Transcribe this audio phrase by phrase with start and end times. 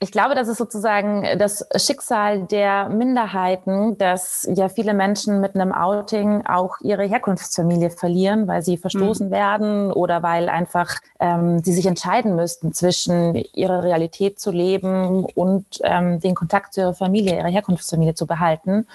[0.00, 5.72] Ich glaube, das ist sozusagen das Schicksal der Minderheiten, dass ja viele Menschen mit einem
[5.72, 9.32] Outing auch ihre Herkunftsfamilie verlieren, weil sie verstoßen mhm.
[9.32, 15.66] werden oder weil einfach ähm, sie sich entscheiden müssten zwischen ihrer Realität zu leben und
[15.82, 18.86] ähm, den Kontakt zu ihrer Familie, ihrer Herkunftsfamilie zu behalten.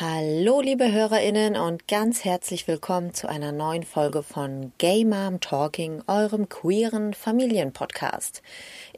[0.00, 6.02] Hallo, liebe HörerInnen und ganz herzlich willkommen zu einer neuen Folge von Gay Mom Talking,
[6.08, 8.42] eurem queeren Familienpodcast.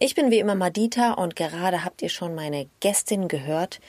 [0.00, 3.82] Ich bin wie immer Madita und gerade habt ihr schon meine Gästin gehört.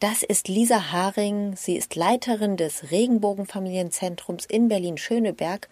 [0.00, 1.54] Das ist Lisa Haring.
[1.54, 5.68] Sie ist Leiterin des Regenbogenfamilienzentrums in Berlin-Schöneberg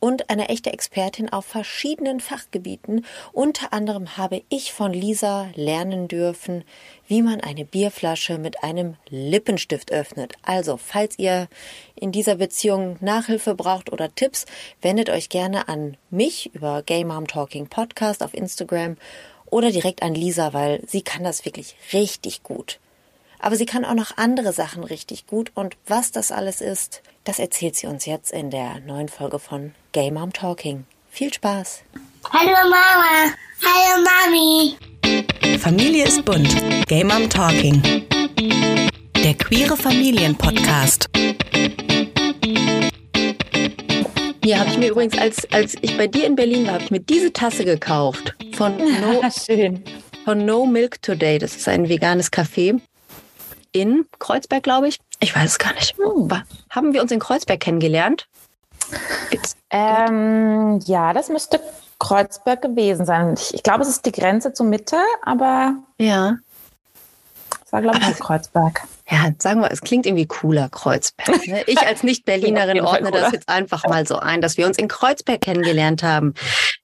[0.00, 3.04] und eine echte Expertin auf verschiedenen Fachgebieten.
[3.32, 6.64] Unter anderem habe ich von Lisa lernen dürfen,
[7.06, 10.34] wie man eine Bierflasche mit einem Lippenstift öffnet.
[10.42, 11.48] Also, falls ihr
[11.94, 14.46] in dieser Beziehung Nachhilfe braucht oder Tipps,
[14.80, 18.96] wendet euch gerne an mich über Gay Mom Talking Podcast auf Instagram
[19.46, 22.78] oder direkt an Lisa, weil sie kann das wirklich richtig gut.
[23.42, 27.38] Aber sie kann auch noch andere Sachen richtig gut und was das alles ist, das
[27.38, 30.84] erzählt sie uns jetzt in der neuen Folge von Gay Mom Talking.
[31.10, 31.82] Viel Spaß!
[32.30, 33.32] Hallo Mama!
[33.64, 34.76] Hallo Mami!
[35.58, 36.54] Familie ist bunt.
[36.86, 37.80] Gay Mom Talking.
[39.24, 41.08] Der queere Familienpodcast.
[44.42, 46.90] Hier habe ich mir übrigens, als, als ich bei dir in Berlin war, habe ich
[46.90, 48.34] mir diese Tasse gekauft.
[48.52, 49.82] Von No, Schön.
[50.24, 51.38] von no Milk Today.
[51.38, 52.80] Das ist ein veganes Café
[53.72, 54.98] in Kreuzberg, glaube ich.
[55.20, 55.96] Ich weiß es gar nicht.
[55.96, 56.30] Hm.
[56.70, 58.26] Haben wir uns in Kreuzberg kennengelernt?
[59.70, 61.60] Ähm, ja, das müsste
[61.98, 63.34] Kreuzberg gewesen sein.
[63.34, 65.76] Ich, ich, glaube, es ist die Grenze zur Mitte, aber.
[65.98, 66.38] Ja.
[67.64, 68.82] Es war, glaube ich, Kreuzberg.
[69.08, 71.46] Ja, sagen wir, es klingt irgendwie cooler, Kreuzberg.
[71.46, 71.62] Ne?
[71.66, 75.40] Ich als Nicht-Berlinerin ordne das jetzt einfach mal so ein, dass wir uns in Kreuzberg
[75.40, 76.34] kennengelernt haben.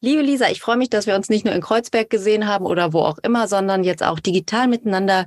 [0.00, 2.92] Liebe Lisa, ich freue mich, dass wir uns nicht nur in Kreuzberg gesehen haben oder
[2.92, 5.26] wo auch immer, sondern jetzt auch digital miteinander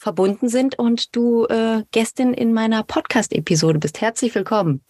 [0.00, 4.00] verbunden sind und du äh, Gästin in meiner Podcast-Episode bist.
[4.00, 4.82] Herzlich willkommen.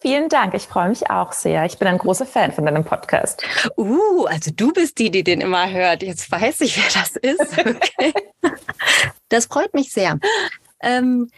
[0.00, 1.64] Vielen Dank, ich freue mich auch sehr.
[1.66, 3.44] Ich bin ein großer Fan von deinem Podcast.
[3.76, 6.02] Uh, also du bist die, die den immer hört.
[6.02, 7.58] Jetzt weiß ich, wer das ist.
[8.02, 8.12] Okay.
[9.28, 10.18] Das freut mich sehr.
[10.82, 11.30] Ähm,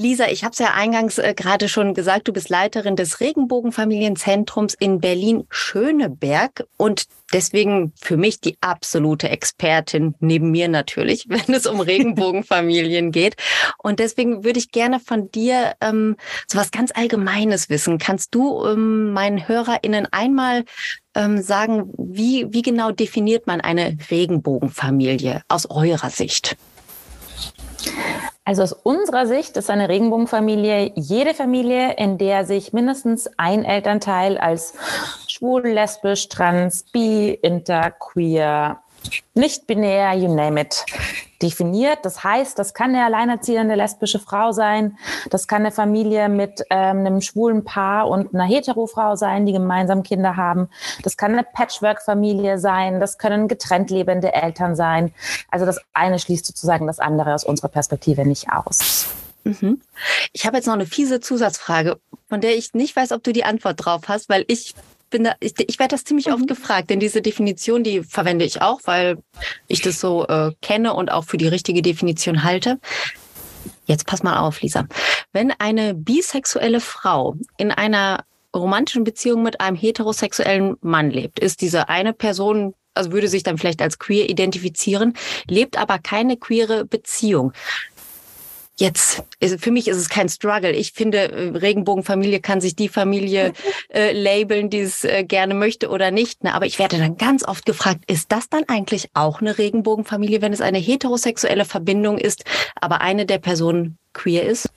[0.00, 4.72] Lisa, ich habe es ja eingangs äh, gerade schon gesagt, du bist Leiterin des Regenbogenfamilienzentrums
[4.72, 11.80] in Berlin-Schöneberg und deswegen für mich die absolute Expertin neben mir natürlich, wenn es um
[11.80, 13.36] Regenbogenfamilien geht.
[13.76, 16.16] Und deswegen würde ich gerne von dir ähm,
[16.48, 17.98] so was ganz Allgemeines wissen.
[17.98, 20.64] Kannst du ähm, meinen HörerInnen einmal
[21.14, 26.56] ähm, sagen, wie, wie genau definiert man eine Regenbogenfamilie aus eurer Sicht?
[28.44, 34.38] Also aus unserer Sicht ist eine Regenbogenfamilie jede Familie, in der sich mindestens ein Elternteil
[34.38, 34.74] als
[35.28, 38.82] schwul, lesbisch, trans, bi, inter, queer,
[39.34, 40.84] nicht binär, you name it,
[41.40, 42.00] definiert.
[42.02, 44.98] Das heißt, das kann eine alleinerziehende lesbische Frau sein,
[45.30, 50.02] das kann eine Familie mit ähm, einem schwulen Paar und einer Heterofrau sein, die gemeinsam
[50.02, 50.68] Kinder haben.
[51.02, 55.14] Das kann eine Patchwork-Familie sein, das können getrennt lebende Eltern sein.
[55.50, 59.06] Also das eine schließt sozusagen das andere aus unserer Perspektive nicht aus.
[59.44, 59.80] Mhm.
[60.32, 63.44] Ich habe jetzt noch eine fiese Zusatzfrage, von der ich nicht weiß, ob du die
[63.44, 64.74] Antwort drauf hast, weil ich
[65.10, 66.34] bin da, ich, ich werde das ziemlich mhm.
[66.34, 69.18] oft gefragt, denn diese Definition, die verwende ich auch, weil
[69.68, 72.78] ich das so äh, kenne und auch für die richtige Definition halte.
[73.86, 74.86] Jetzt pass mal auf, Lisa.
[75.32, 81.88] Wenn eine bisexuelle Frau in einer romantischen Beziehung mit einem heterosexuellen Mann lebt, ist diese
[81.88, 85.14] eine Person also würde sich dann vielleicht als queer identifizieren,
[85.48, 87.52] lebt aber keine queere Beziehung.
[88.80, 89.22] Jetzt,
[89.58, 90.72] für mich ist es kein Struggle.
[90.72, 93.52] Ich finde, äh, Regenbogenfamilie kann sich die Familie
[93.90, 96.44] äh, labeln, die es äh, gerne möchte oder nicht.
[96.44, 96.54] Ne?
[96.54, 100.54] Aber ich werde dann ganz oft gefragt, ist das dann eigentlich auch eine Regenbogenfamilie, wenn
[100.54, 104.70] es eine heterosexuelle Verbindung ist, aber eine der Personen queer ist?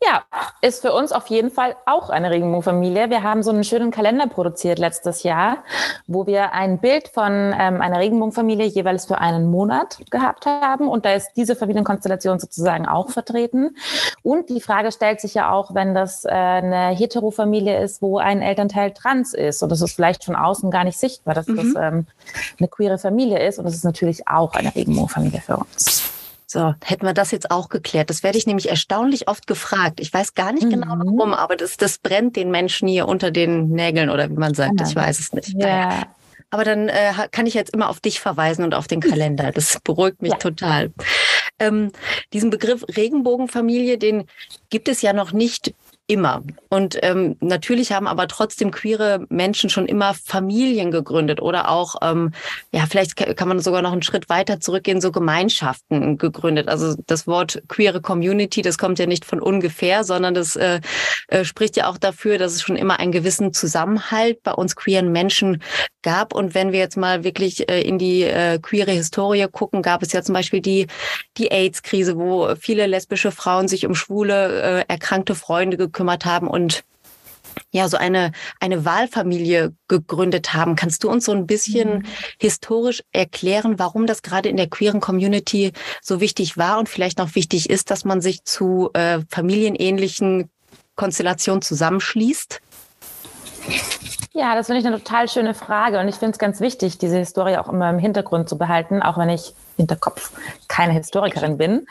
[0.00, 0.22] Ja,
[0.60, 3.10] ist für uns auf jeden Fall auch eine Regenbogenfamilie.
[3.10, 5.64] Wir haben so einen schönen Kalender produziert letztes Jahr,
[6.06, 10.86] wo wir ein Bild von ähm, einer Regenbogenfamilie jeweils für einen Monat gehabt haben.
[10.86, 13.76] Und da ist diese Familienkonstellation sozusagen auch vertreten.
[14.22, 18.40] Und die Frage stellt sich ja auch, wenn das äh, eine Heterofamilie ist, wo ein
[18.40, 19.64] Elternteil trans ist.
[19.64, 21.56] Und das ist vielleicht von außen gar nicht sichtbar, dass mhm.
[21.56, 22.06] das ähm,
[22.60, 23.58] eine queere Familie ist.
[23.58, 26.17] Und das ist natürlich auch eine Regenbogenfamilie für uns.
[26.50, 28.08] So, hätten wir das jetzt auch geklärt.
[28.08, 30.00] Das werde ich nämlich erstaunlich oft gefragt.
[30.00, 31.00] Ich weiß gar nicht genau, mhm.
[31.00, 34.54] genau warum, aber das, das brennt den Menschen hier unter den Nägeln oder wie man
[34.54, 34.80] sagt.
[34.80, 35.52] Ich weiß es nicht.
[35.58, 36.06] Ja.
[36.48, 39.52] Aber dann äh, kann ich jetzt immer auf dich verweisen und auf den Kalender.
[39.58, 40.38] Das beruhigt mich ja.
[40.38, 40.90] total.
[41.58, 41.92] Ähm,
[42.32, 44.24] diesen Begriff Regenbogenfamilie, den
[44.70, 45.74] gibt es ja noch nicht
[46.08, 46.42] immer.
[46.70, 52.32] Und ähm, natürlich haben aber trotzdem queere Menschen schon immer Familien gegründet oder auch, ähm,
[52.72, 56.68] ja, vielleicht kann man sogar noch einen Schritt weiter zurückgehen, so Gemeinschaften gegründet.
[56.68, 60.80] Also das Wort queere Community, das kommt ja nicht von ungefähr, sondern das äh,
[61.28, 65.12] äh, spricht ja auch dafür, dass es schon immer einen gewissen Zusammenhalt bei uns queeren
[65.12, 65.62] Menschen
[66.02, 66.34] gab.
[66.34, 70.12] Und wenn wir jetzt mal wirklich äh, in die äh, queere Historie gucken, gab es
[70.12, 70.86] ja zum Beispiel die,
[71.36, 76.84] die AIDS-Krise, wo viele lesbische Frauen sich um schwule, äh, erkrankte Freunde gekümmert haben und
[77.70, 80.76] ja, so eine, eine Wahlfamilie gegründet haben.
[80.76, 82.02] Kannst du uns so ein bisschen mhm.
[82.38, 85.72] historisch erklären, warum das gerade in der queeren Community
[86.02, 90.50] so wichtig war und vielleicht noch wichtig ist, dass man sich zu äh, familienähnlichen
[90.94, 92.60] Konstellationen zusammenschließt?
[94.32, 97.18] Ja, das finde ich eine total schöne Frage und ich finde es ganz wichtig, diese
[97.18, 100.32] Historie auch immer im Hintergrund zu behalten, auch wenn ich Hinterkopf
[100.68, 101.86] keine Historikerin bin.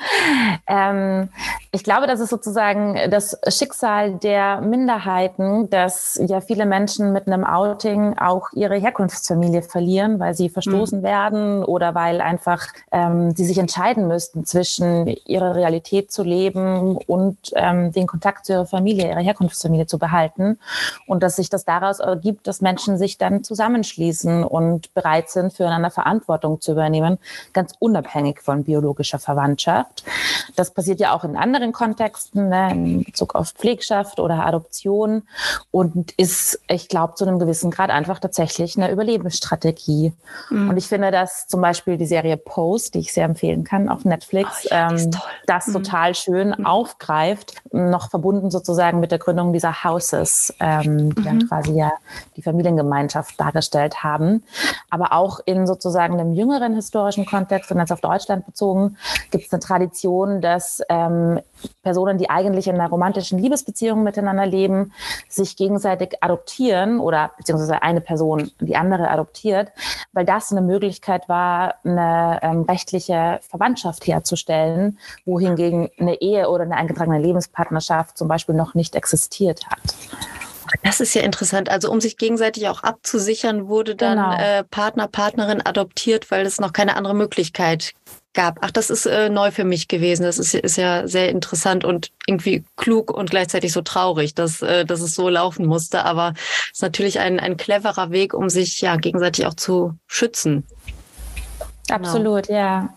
[0.68, 1.30] Ähm,
[1.72, 7.44] ich glaube, das ist sozusagen das Schicksal der Minderheiten, dass ja viele Menschen mit einem
[7.44, 11.04] Outing auch ihre Herkunftsfamilie verlieren, weil sie verstoßen mhm.
[11.04, 17.38] werden oder weil einfach ähm, sie sich entscheiden müssten zwischen ihrer Realität zu leben und
[17.56, 20.60] ähm, den Kontakt zu ihrer Familie, ihrer Herkunftsfamilie zu behalten.
[21.08, 25.92] Und dass sich das daraus ergibt, dass Menschen sich dann zusammenschließen und bereit sind, füreinander
[25.92, 27.18] Verantwortung zu übernehmen.
[27.54, 30.04] Ganz unabhängig von biologischer Verwandtschaft.
[30.56, 35.24] Das passiert ja auch in anderen Kontexten, ne, in Bezug auf Pflegschaft oder Adoption
[35.72, 40.14] und ist, ich glaube, zu einem gewissen Grad einfach tatsächlich eine Überlebensstrategie.
[40.50, 40.70] Mhm.
[40.70, 44.06] Und ich finde, dass zum Beispiel die Serie Post, die ich sehr empfehlen kann auf
[44.06, 45.12] Netflix, oh, ja, ähm,
[45.46, 45.74] das mhm.
[45.74, 46.66] total schön mhm.
[46.66, 51.48] aufgreift, noch verbunden sozusagen mit der Gründung dieser Houses, ähm, die dann mhm.
[51.48, 51.92] quasi ja
[52.36, 54.44] die Familiengemeinschaft dargestellt haben.
[54.90, 58.98] Aber auch in sozusagen einem jüngeren historischen Kontext und jetzt auf Deutschland bezogen,
[59.32, 61.40] gibt es eine Tradition, dass ähm,
[61.84, 64.94] Personen, die eigentlich in einer romantischen Liebesbeziehung miteinander leben,
[65.30, 69.72] sich gegenseitig adoptieren oder beziehungsweise eine Person die andere adoptiert,
[70.14, 76.76] weil das eine Möglichkeit war, eine ähm, rechtliche Verwandtschaft herzustellen, wohingegen eine Ehe oder eine
[76.76, 80.37] eingetragene Lebenspartnerschaft zum Beispiel noch nicht existiert hat.
[80.84, 81.70] Das ist ja interessant.
[81.70, 84.38] Also um sich gegenseitig auch abzusichern, wurde dann genau.
[84.38, 87.94] äh, Partner, Partnerin adoptiert, weil es noch keine andere Möglichkeit
[88.34, 88.60] gab.
[88.62, 90.24] Ach, das ist äh, neu für mich gewesen.
[90.24, 94.86] Das ist, ist ja sehr interessant und irgendwie klug und gleichzeitig so traurig, dass, äh,
[94.86, 96.06] dass es so laufen musste.
[96.06, 100.66] Aber es ist natürlich ein, ein cleverer Weg, um sich ja gegenseitig auch zu schützen.
[101.88, 102.08] Genau.
[102.08, 102.60] Absolut, genau.
[102.60, 102.94] ja.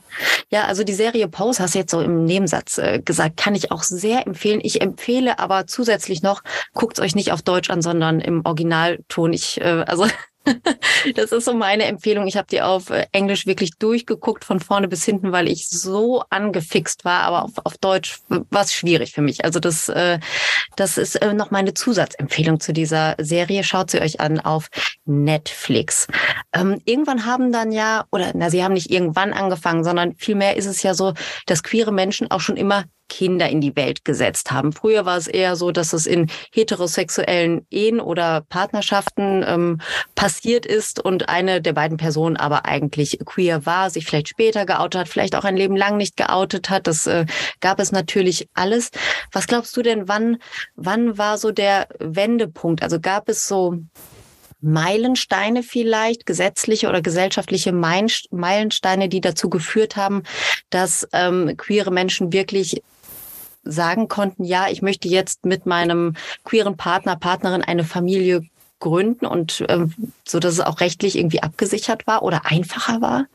[0.51, 3.71] Ja, also die Serie Pose hast du jetzt so im Nebensatz äh, gesagt, kann ich
[3.71, 4.61] auch sehr empfehlen.
[4.63, 6.43] Ich empfehle aber zusätzlich noch,
[6.75, 9.33] guckt euch nicht auf Deutsch an, sondern im Originalton.
[9.33, 10.07] Ich, äh, also
[11.15, 12.27] das ist so meine Empfehlung.
[12.27, 16.23] Ich habe die auf äh, Englisch wirklich durchgeguckt, von vorne bis hinten, weil ich so
[16.31, 17.23] angefixt war.
[17.23, 19.45] Aber auf, auf Deutsch war es schwierig für mich.
[19.45, 20.19] Also das, äh,
[20.77, 23.65] das ist äh, noch meine Zusatzempfehlung zu dieser Serie.
[23.65, 24.69] Schaut sie euch an auf
[25.05, 26.07] Netflix.
[26.53, 30.67] Ähm, irgendwann haben dann ja, oder na, sie haben nicht irgendwann angefangen, sondern vielmehr ist
[30.67, 31.15] es ja so,
[31.47, 34.73] dass queere Menschen auch schon immer Kinder in die Welt gesetzt haben.
[34.73, 39.81] Früher war es eher so, dass es in heterosexuellen Ehen oder Partnerschaften ähm,
[40.15, 45.03] passiert ist und eine der beiden Personen aber eigentlich queer war, sich vielleicht später geoutet
[45.03, 46.87] hat, vielleicht auch ein Leben lang nicht geoutet hat.
[46.87, 47.27] Das äh,
[47.61, 48.91] gab es natürlich alles.
[49.33, 50.39] Was glaubst du denn, wann,
[50.77, 52.83] wann war so der Wendepunkt?
[52.83, 53.77] Also gab es so
[54.61, 60.23] Meilensteine vielleicht, gesetzliche oder gesellschaftliche Meilensteine, die dazu geführt haben,
[60.69, 62.83] dass ähm, queere Menschen wirklich
[63.63, 66.15] sagen konnten, ja, ich möchte jetzt mit meinem
[66.45, 68.43] queeren Partner, Partnerin eine Familie
[68.79, 69.95] gründen und ähm,
[70.27, 73.27] so, dass es auch rechtlich irgendwie abgesichert war oder einfacher war?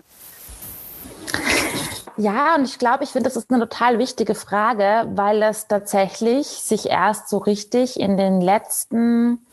[2.18, 6.48] Ja, und ich glaube, ich finde, das ist eine total wichtige Frage, weil es tatsächlich
[6.48, 9.46] sich erst so richtig in den letzten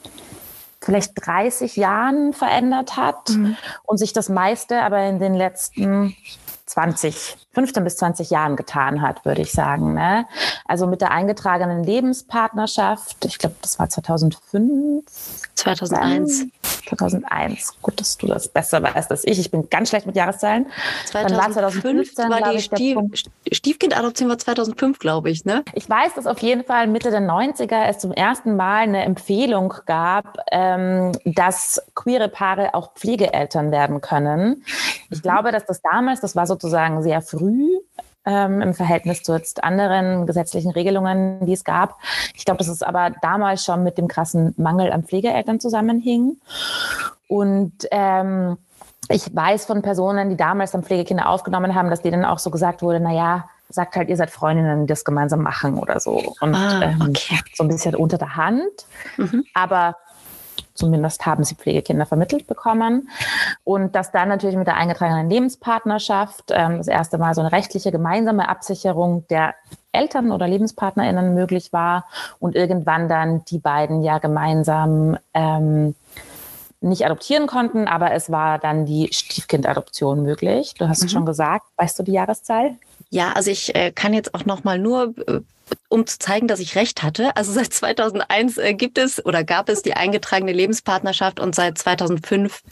[0.80, 3.56] vielleicht 30 Jahren verändert hat mhm.
[3.84, 6.16] und sich das meiste aber in den letzten
[6.66, 9.94] 20, 15 bis 20 Jahren getan hat, würde ich sagen.
[9.94, 10.26] Ne?
[10.66, 15.04] Also mit der eingetragenen Lebenspartnerschaft, ich glaube, das war 2005.
[15.54, 16.46] 2001.
[16.88, 17.80] 2001.
[17.82, 19.38] Gut, dass du das besser weißt als ich.
[19.38, 20.66] Ich bin ganz schlecht mit Jahreszahlen.
[21.06, 22.98] 2005 war 2015, war die Stief
[23.52, 25.62] Stiefkindadoption war 2005, glaube ich, ne?
[25.74, 29.74] Ich weiß, dass auf jeden Fall Mitte der 90er es zum ersten Mal eine Empfehlung
[29.86, 34.64] gab, ähm, dass queere Paare auch Pflegeeltern werden können.
[35.10, 35.22] Ich mhm.
[35.22, 37.41] glaube, dass das damals, das war sozusagen sehr früh,
[38.24, 41.98] ähm, im Verhältnis zu jetzt anderen gesetzlichen Regelungen, die es gab.
[42.34, 46.40] Ich glaube, dass es aber damals schon mit dem krassen Mangel an Pflegeeltern zusammenhing.
[47.28, 48.58] Und ähm,
[49.08, 52.82] ich weiß von Personen, die damals dann Pflegekinder aufgenommen haben, dass denen auch so gesagt
[52.82, 56.34] wurde, na ja, sagt halt, ihr seid Freundinnen, die das gemeinsam machen oder so.
[56.40, 57.40] Und Ah, ähm, okay.
[57.54, 58.86] so ein bisschen unter der Hand.
[59.16, 59.44] Mhm.
[59.54, 59.96] Aber
[60.74, 63.08] zumindest haben sie Pflegekinder vermittelt bekommen.
[63.64, 67.92] Und dass dann natürlich mit der eingetragenen Lebenspartnerschaft ähm, das erste Mal so eine rechtliche
[67.92, 69.54] gemeinsame Absicherung der
[69.92, 72.06] Eltern oder LebenspartnerInnen möglich war
[72.38, 75.94] und irgendwann dann die beiden ja gemeinsam ähm,
[76.82, 80.74] nicht adoptieren konnten, aber es war dann die Stiefkindadoption möglich.
[80.74, 81.66] Du hast es schon gesagt.
[81.76, 82.76] Weißt du die Jahreszahl?
[83.10, 85.40] Ja, also ich äh, kann jetzt auch noch mal nur, äh,
[85.88, 87.36] um zu zeigen, dass ich recht hatte.
[87.36, 92.62] Also seit 2001 äh, gibt es oder gab es die eingetragene Lebenspartnerschaft und seit 2005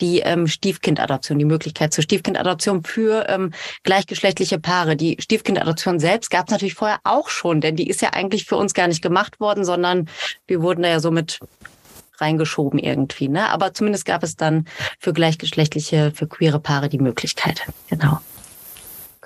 [0.00, 4.96] die ähm, Stiefkindadoption, die Möglichkeit zur Stiefkindadoption für ähm, gleichgeschlechtliche Paare.
[4.96, 8.56] Die Stiefkindadoption selbst gab es natürlich vorher auch schon, denn die ist ja eigentlich für
[8.56, 10.08] uns gar nicht gemacht worden, sondern
[10.46, 11.40] wir wurden da ja so mit
[12.20, 13.28] reingeschoben irgendwie.
[13.28, 13.48] Ne?
[13.50, 14.66] Aber zumindest gab es dann
[14.98, 17.62] für gleichgeschlechtliche, für queere Paare die Möglichkeit.
[17.88, 18.20] Genau.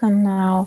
[0.02, 0.66] Genau.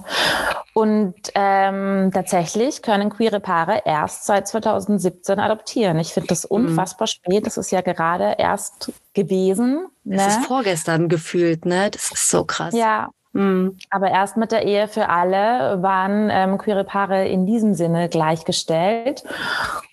[0.74, 6.00] Und ähm, tatsächlich können queere Paare erst seit 2017 adoptieren.
[6.00, 7.46] Ich finde das unfassbar spät.
[7.46, 9.88] Das ist ja gerade erst gewesen.
[10.04, 10.28] Das Ne?
[10.28, 11.90] ist vorgestern gefühlt, ne?
[11.92, 12.74] Das ist so krass.
[12.74, 13.78] Ja, Mhm.
[13.90, 19.26] aber erst mit der Ehe für alle waren ähm, queere Paare in diesem Sinne gleichgestellt.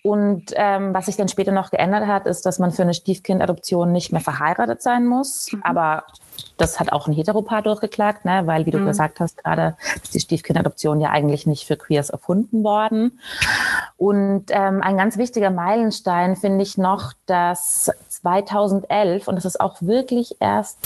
[0.05, 3.91] Und ähm, was sich dann später noch geändert hat, ist, dass man für eine Stiefkindadoption
[3.91, 5.51] nicht mehr verheiratet sein muss.
[5.63, 6.05] Aber
[6.57, 8.43] das hat auch ein Heteropaar durchgeklagt, ne?
[8.47, 8.87] weil, wie du Mhm.
[8.87, 13.21] gesagt hast, gerade ist die Stiefkindadoption ja eigentlich nicht für Queers erfunden worden.
[13.97, 19.77] Und ähm, ein ganz wichtiger Meilenstein finde ich noch, dass 2011, und das ist auch
[19.81, 20.79] wirklich erst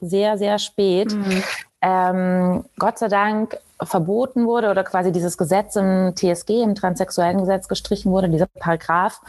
[0.00, 1.42] sehr, sehr spät, Mhm.
[1.82, 7.68] ähm, Gott sei Dank verboten wurde oder quasi dieses Gesetz im TSG, im transsexuellen Gesetz
[7.68, 9.20] gestrichen wurde, dieser Paragraph,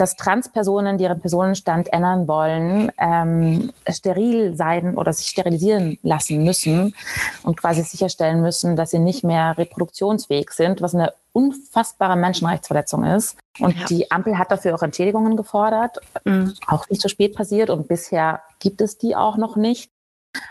[0.00, 6.94] dass Transpersonen, die ihren Personenstand ändern wollen, ähm, steril sein oder sich sterilisieren lassen müssen
[7.42, 13.36] und quasi sicherstellen müssen, dass sie nicht mehr reproduktionsfähig sind, was eine unfassbare Menschenrechtsverletzung ist.
[13.58, 13.84] Und Ja.
[13.86, 16.54] die Ampel hat dafür auch Entschädigungen gefordert, Mhm.
[16.66, 19.90] auch nicht so spät passiert und bisher gibt es die auch noch nicht.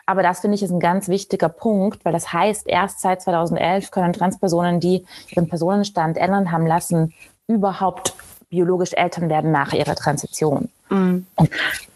[0.05, 3.91] Aber das finde ich ist ein ganz wichtiger Punkt, weil das heißt, erst seit 2011
[3.91, 7.13] können Transpersonen, die ihren Personenstand ändern haben lassen,
[7.47, 8.13] überhaupt
[8.49, 10.69] biologisch Eltern werden nach ihrer Transition.
[10.89, 11.25] Mhm.
[11.35, 11.49] Und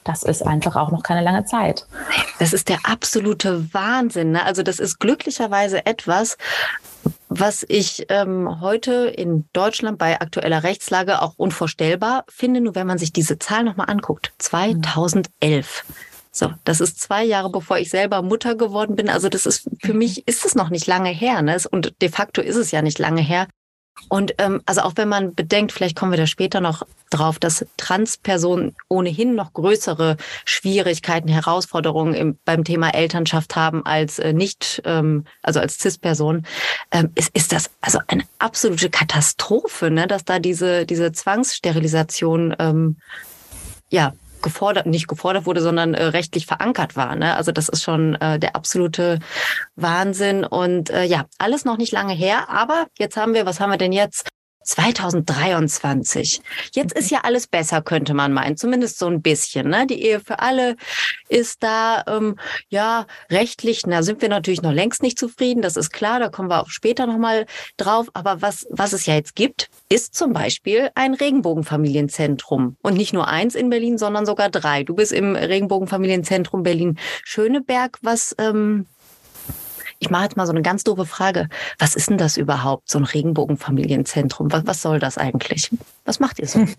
[0.03, 1.86] das ist einfach auch noch keine lange Zeit.
[2.39, 4.31] Das ist der absolute Wahnsinn.
[4.31, 4.43] Ne?
[4.45, 6.38] Also das ist glücklicherweise etwas,
[7.29, 12.98] was ich ähm, heute in Deutschland bei aktueller Rechtslage auch unvorstellbar finde, nur wenn man
[12.98, 14.33] sich diese Zahl nochmal anguckt.
[14.38, 15.83] 2011.
[16.31, 19.10] So, das ist zwei Jahre bevor ich selber Mutter geworden bin.
[19.10, 21.57] Also das ist für mich ist es noch nicht lange her, ne?
[21.69, 23.48] Und de facto ist es ja nicht lange her.
[24.09, 27.65] Und ähm, also auch wenn man bedenkt, vielleicht kommen wir da später noch drauf, dass
[27.77, 35.25] Transpersonen ohnehin noch größere Schwierigkeiten, Herausforderungen im, beim Thema Elternschaft haben als äh, nicht, ähm,
[35.41, 36.45] also als Cis-Person,
[36.91, 42.97] ähm, ist, ist das also eine absolute Katastrophe, ne, dass da diese diese Zwangssterilisation ähm,
[43.89, 47.15] ja gefordert, nicht gefordert wurde, sondern äh, rechtlich verankert war.
[47.15, 47.35] Ne?
[47.35, 49.19] Also das ist schon äh, der absolute
[49.75, 50.45] Wahnsinn.
[50.45, 53.77] Und äh, ja, alles noch nicht lange her, aber jetzt haben wir, was haben wir
[53.77, 54.29] denn jetzt?
[54.63, 56.41] 2023.
[56.74, 58.58] Jetzt ist ja alles besser, könnte man meinen.
[58.58, 59.70] Zumindest so ein bisschen.
[59.70, 59.88] Ne?
[59.88, 60.75] Die Ehe für alle
[61.29, 62.38] ist da, ähm,
[62.70, 65.62] ja, rechtlich, na, sind wir natürlich noch längst nicht zufrieden.
[65.62, 67.46] Das ist klar, da kommen wir auch später nochmal
[67.77, 68.08] drauf.
[68.13, 72.77] Aber was, was es ja jetzt gibt, ist zum Beispiel ein Regenbogenfamilienzentrum.
[72.82, 74.84] Und nicht nur eins in Berlin, sondern sogar drei.
[74.84, 78.00] Du bist im Regenbogenfamilienzentrum Berlin-Schöneberg.
[78.01, 78.88] Was, ähm,
[80.03, 81.48] ich mache jetzt mal so eine ganz doofe Frage.
[81.79, 84.51] Was ist denn das überhaupt, so ein Regenbogenfamilienzentrum?
[84.51, 85.72] Was, was soll das eigentlich?
[86.03, 86.65] Was macht ihr so?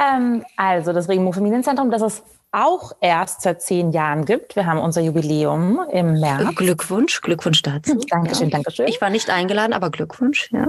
[0.00, 4.56] Ähm, also das Regenbogenfamilienzentrum, das es auch erst seit zehn Jahren gibt.
[4.56, 6.54] Wir haben unser Jubiläum im März.
[6.56, 7.94] Glückwunsch, Glückwunsch dazu.
[8.10, 8.56] Dankeschön, Ja.
[8.56, 8.88] Dankeschön.
[8.88, 10.48] Ich war nicht eingeladen, aber Glückwunsch.
[10.52, 10.66] Ja.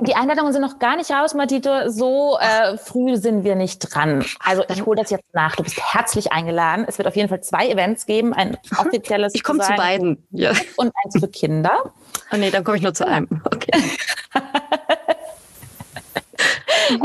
[0.00, 1.88] Die Einladungen sind noch gar nicht raus, Matito.
[1.88, 4.24] So äh, früh sind wir nicht dran.
[4.44, 5.54] Also ich hole das jetzt nach.
[5.56, 6.84] Du bist herzlich eingeladen.
[6.88, 8.32] Es wird auf jeden Fall zwei Events geben.
[8.34, 10.26] Ein offizielles Ich komme zu beiden.
[10.30, 10.52] Ja.
[10.76, 11.92] und eins für Kinder.
[12.32, 13.28] Oh nee, dann komme ich nur zu einem.
[13.44, 13.70] Okay.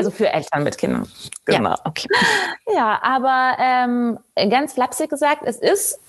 [0.10, 1.08] Also für Eltern mit Kindern.
[1.48, 2.08] Ja, okay.
[2.74, 6.00] Ja, aber ähm, ganz flapsig gesagt, es ist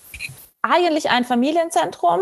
[0.61, 2.19] eigentlich ein Familienzentrum.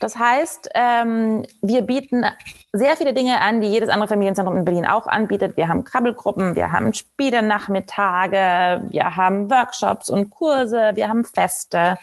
[0.00, 2.24] Das heißt, ähm, wir bieten
[2.72, 5.56] sehr viele Dinge an, die jedes andere Familienzentrum in Berlin auch anbietet.
[5.56, 11.98] Wir haben Krabbelgruppen, wir haben Spielenachmittage, wir haben Workshops und Kurse, wir haben Feste.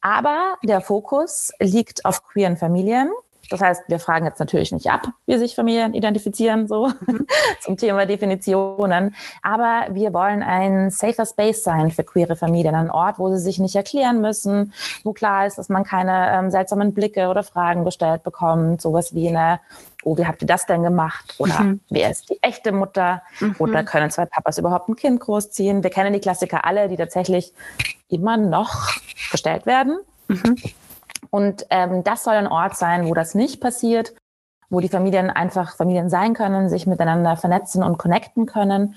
[0.00, 3.10] Aber der Fokus liegt auf queeren Familien.
[3.50, 7.26] Das heißt, wir fragen jetzt natürlich nicht ab, wie sich Familien identifizieren, so mhm.
[7.60, 9.14] zum Thema Definitionen.
[9.42, 13.58] Aber wir wollen ein safer Space sein für queere Familien, ein Ort, wo sie sich
[13.58, 14.72] nicht erklären müssen,
[15.02, 19.28] wo klar ist, dass man keine ähm, seltsamen Blicke oder Fragen gestellt bekommt, sowas wie
[19.28, 19.60] eine
[20.04, 21.34] oh, wie habt ihr das denn gemacht?
[21.38, 21.80] Oder mhm.
[21.90, 23.22] wer ist die echte Mutter?
[23.40, 23.56] Mhm.
[23.58, 25.82] Oder können zwei Papas überhaupt ein Kind großziehen?
[25.82, 27.52] Wir kennen die Klassiker alle, die tatsächlich
[28.08, 28.92] immer noch
[29.30, 29.98] gestellt werden.
[30.28, 30.56] Mhm.
[31.34, 34.14] Und ähm, das soll ein Ort sein, wo das nicht passiert,
[34.70, 38.94] wo die Familien einfach Familien sein können, sich miteinander vernetzen und connecten können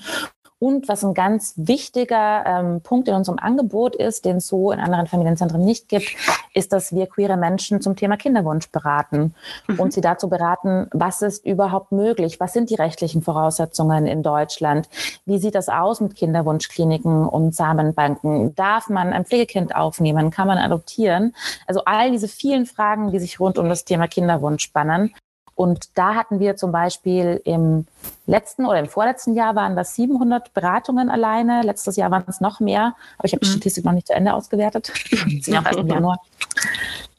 [0.59, 4.79] und was ein ganz wichtiger ähm, Punkt in unserem Angebot ist, den es so in
[4.79, 6.15] anderen Familienzentren nicht gibt,
[6.53, 9.35] ist, dass wir queere Menschen zum Thema Kinderwunsch beraten
[9.67, 9.79] mhm.
[9.79, 14.89] und sie dazu beraten, was ist überhaupt möglich, was sind die rechtlichen Voraussetzungen in Deutschland,
[15.25, 20.57] wie sieht das aus mit Kinderwunschkliniken und Samenbanken, darf man ein Pflegekind aufnehmen, kann man
[20.57, 21.35] adoptieren,
[21.67, 25.13] also all diese vielen Fragen, die sich rund um das Thema Kinderwunsch spannen.
[25.57, 27.87] Und da hatten wir zum Beispiel im
[28.27, 31.63] letzten oder im vorletzten Jahr waren das 700 Beratungen alleine.
[31.63, 33.55] Letztes Jahr waren es noch mehr, aber ich habe die mhm.
[33.55, 34.93] Statistik noch nicht zu Ende ausgewertet.
[35.25, 36.21] Die sind auch erst im Januar.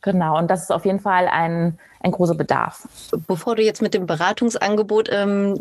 [0.03, 2.87] Genau, und das ist auf jeden Fall ein, ein großer Bedarf.
[3.27, 5.59] Bevor du jetzt mit dem Beratungsangebot ähm,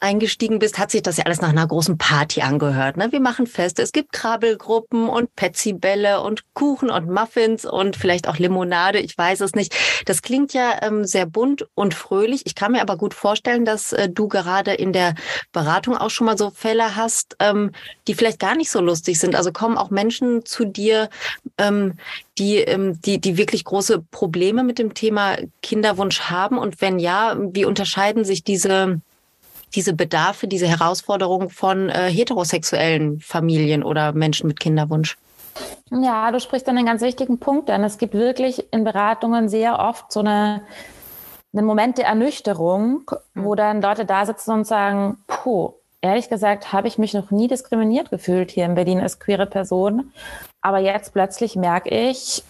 [0.00, 2.96] eingestiegen bist, hat sich das ja alles nach einer großen Party angehört.
[2.96, 3.12] Ne?
[3.12, 8.38] Wir machen Feste, es gibt Krabbelgruppen und Petsybälle und Kuchen und Muffins und vielleicht auch
[8.38, 9.74] Limonade, ich weiß es nicht.
[10.06, 12.42] Das klingt ja ähm, sehr bunt und fröhlich.
[12.46, 15.14] Ich kann mir aber gut vorstellen, dass äh, du gerade in der
[15.52, 17.72] Beratung auch schon mal so Fälle hast, ähm,
[18.08, 19.36] die vielleicht gar nicht so lustig sind.
[19.36, 21.10] Also kommen auch Menschen zu dir,
[21.58, 21.98] ähm,
[22.38, 26.56] die, ähm, die, die wirklich große Probleme mit dem Thema Kinderwunsch haben?
[26.56, 29.00] Und wenn ja, wie unterscheiden sich diese
[29.74, 35.16] diese Bedarfe, diese Herausforderungen von äh, heterosexuellen Familien oder Menschen mit Kinderwunsch?
[35.90, 37.82] Ja, du sprichst einen ganz wichtigen Punkt an.
[37.84, 40.62] Es gibt wirklich in Beratungen sehr oft so eine,
[41.52, 46.88] einen Moment der Ernüchterung, wo dann Leute da sitzen und sagen, puh, ehrlich gesagt habe
[46.88, 50.12] ich mich noch nie diskriminiert gefühlt hier in Berlin als queere Person.
[50.60, 52.44] Aber jetzt plötzlich merke ich,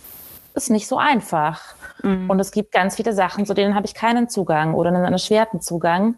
[0.54, 1.74] ist nicht so einfach.
[2.02, 2.30] Mhm.
[2.30, 5.61] Und es gibt ganz viele Sachen, zu denen habe ich keinen Zugang oder einen erschwerten
[5.61, 6.16] Zugang.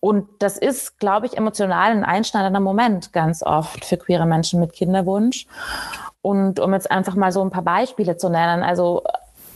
[0.00, 4.72] Und das ist, glaube ich, emotional ein einschneidender Moment ganz oft für queere Menschen mit
[4.72, 5.46] Kinderwunsch.
[6.22, 9.02] Und um jetzt einfach mal so ein paar Beispiele zu nennen, also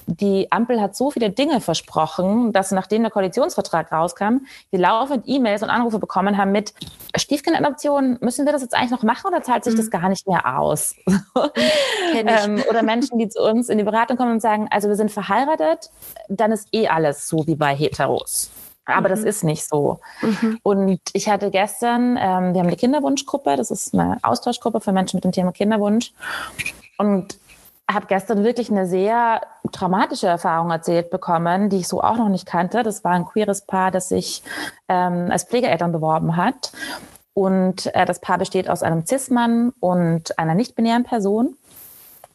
[0.06, 4.38] die Ampel hat so viele Dinge versprochen, dass nachdem der Koalitionsvertrag rauskam,
[4.70, 6.74] wir laufend E-Mails und Anrufe bekommen haben mit
[7.16, 9.78] Stiefkindadoption, müssen wir das jetzt eigentlich noch machen oder zahlt sich mhm.
[9.78, 10.94] das gar nicht mehr aus?
[12.14, 15.10] ähm, oder Menschen, die zu uns in die Beratung kommen und sagen, also wir sind
[15.10, 15.90] verheiratet,
[16.28, 18.50] dann ist eh alles so wie bei Heteros.
[18.84, 19.12] Aber mhm.
[19.12, 20.00] das ist nicht so.
[20.22, 20.58] Mhm.
[20.62, 25.18] Und ich hatte gestern, ähm, wir haben eine Kinderwunschgruppe, das ist eine Austauschgruppe für Menschen
[25.18, 26.12] mit dem Thema Kinderwunsch.
[26.98, 27.38] Und
[27.90, 32.46] habe gestern wirklich eine sehr traumatische Erfahrung erzählt bekommen, die ich so auch noch nicht
[32.46, 32.82] kannte.
[32.82, 34.42] Das war ein queeres Paar, das sich
[34.88, 36.72] ähm, als Pflegeeltern beworben hat.
[37.34, 41.56] Und äh, das Paar besteht aus einem Cis-Mann und einer nicht-binären Person.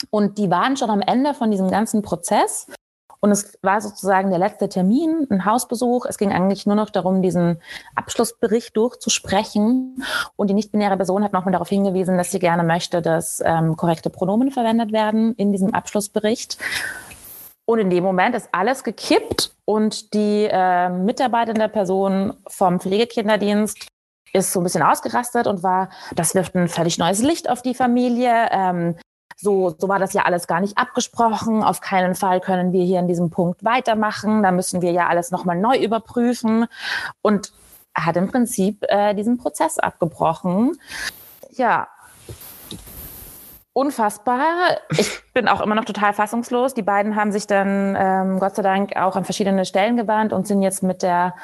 [0.09, 2.67] Und die waren schon am Ende von diesem ganzen Prozess
[3.19, 6.05] und es war sozusagen der letzte Termin, ein Hausbesuch.
[6.05, 7.59] Es ging eigentlich nur noch darum, diesen
[7.95, 10.03] Abschlussbericht durchzusprechen.
[10.35, 14.09] Und die nicht-binäre Person hat nochmal darauf hingewiesen, dass sie gerne möchte, dass ähm, korrekte
[14.09, 16.57] Pronomen verwendet werden in diesem Abschlussbericht.
[17.65, 23.87] Und in dem Moment ist alles gekippt und die äh, mitarbeitende Person vom Pflegekinderdienst
[24.31, 27.73] ist so ein bisschen ausgerastet und war, das wirft ein völlig neues Licht auf die
[27.73, 28.49] Familie.
[28.51, 28.95] Ähm,
[29.39, 31.63] so, so war das ja alles gar nicht abgesprochen.
[31.63, 34.41] Auf keinen Fall können wir hier in diesem Punkt weitermachen.
[34.41, 36.65] Da müssen wir ja alles nochmal neu überprüfen.
[37.21, 37.53] Und
[37.93, 40.77] hat im Prinzip äh, diesen Prozess abgebrochen.
[41.51, 41.87] Ja,
[43.77, 44.79] unfassbar.
[44.97, 46.73] Ich bin auch immer noch total fassungslos.
[46.73, 50.47] Die beiden haben sich dann ähm, Gott sei Dank auch an verschiedene Stellen gewandt und
[50.47, 51.35] sind jetzt mit der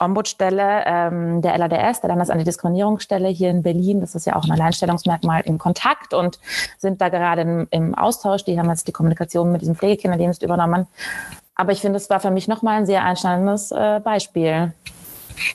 [0.00, 5.42] Ombudsstelle ähm, der LADS, der Landesantidiskriminierungsstelle hier in Berlin, das ist ja auch ein Alleinstellungsmerkmal,
[5.42, 6.40] in Kontakt und
[6.78, 8.44] sind da gerade im, im Austausch.
[8.44, 10.88] Die haben jetzt die Kommunikation mit diesem Pflegekinderdienst übernommen.
[11.54, 14.72] Aber ich finde, es war für mich nochmal ein sehr einschneidendes äh, Beispiel.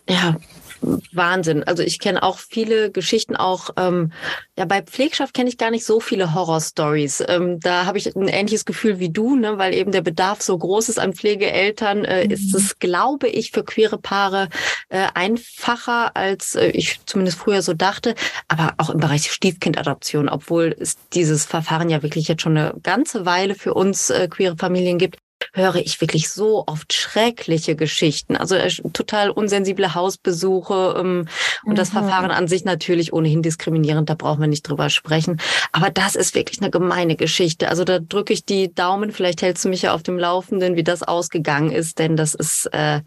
[0.07, 0.35] Ja,
[0.81, 1.63] Wahnsinn.
[1.63, 4.11] Also ich kenne auch viele Geschichten, auch ähm,
[4.57, 7.23] ja bei Pflegschaft kenne ich gar nicht so viele Horror-Stories.
[7.27, 10.57] Ähm, da habe ich ein ähnliches Gefühl wie du, ne, weil eben der Bedarf so
[10.57, 12.31] groß ist an Pflegeeltern, äh, mhm.
[12.31, 14.49] ist es, glaube ich, für queere Paare
[14.89, 18.15] äh, einfacher, als äh, ich zumindest früher so dachte.
[18.47, 23.25] Aber auch im Bereich Stiefkindadoption, obwohl es dieses Verfahren ja wirklich jetzt schon eine ganze
[23.25, 25.17] Weile für uns äh, queere Familien gibt,
[25.57, 28.37] höre ich wirklich so oft schreckliche Geschichten.
[28.37, 31.27] Also äh, total unsensible Hausbesuche ähm,
[31.65, 31.75] und mhm.
[31.75, 35.41] das Verfahren an sich natürlich ohnehin diskriminierend, da brauchen wir nicht drüber sprechen.
[35.71, 37.69] Aber das ist wirklich eine gemeine Geschichte.
[37.69, 40.83] Also da drücke ich die Daumen, vielleicht hältst du mich ja auf dem Laufenden, wie
[40.83, 43.01] das ausgegangen ist, denn das ist äh,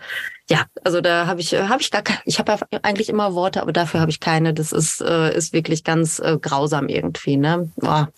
[0.51, 3.73] ja, also da habe ich habe ich gar keine, ich habe eigentlich immer Worte, aber
[3.73, 4.53] dafür habe ich keine.
[4.53, 7.71] Das ist äh, ist wirklich ganz äh, grausam irgendwie, ne?
[7.77, 8.09] Boah,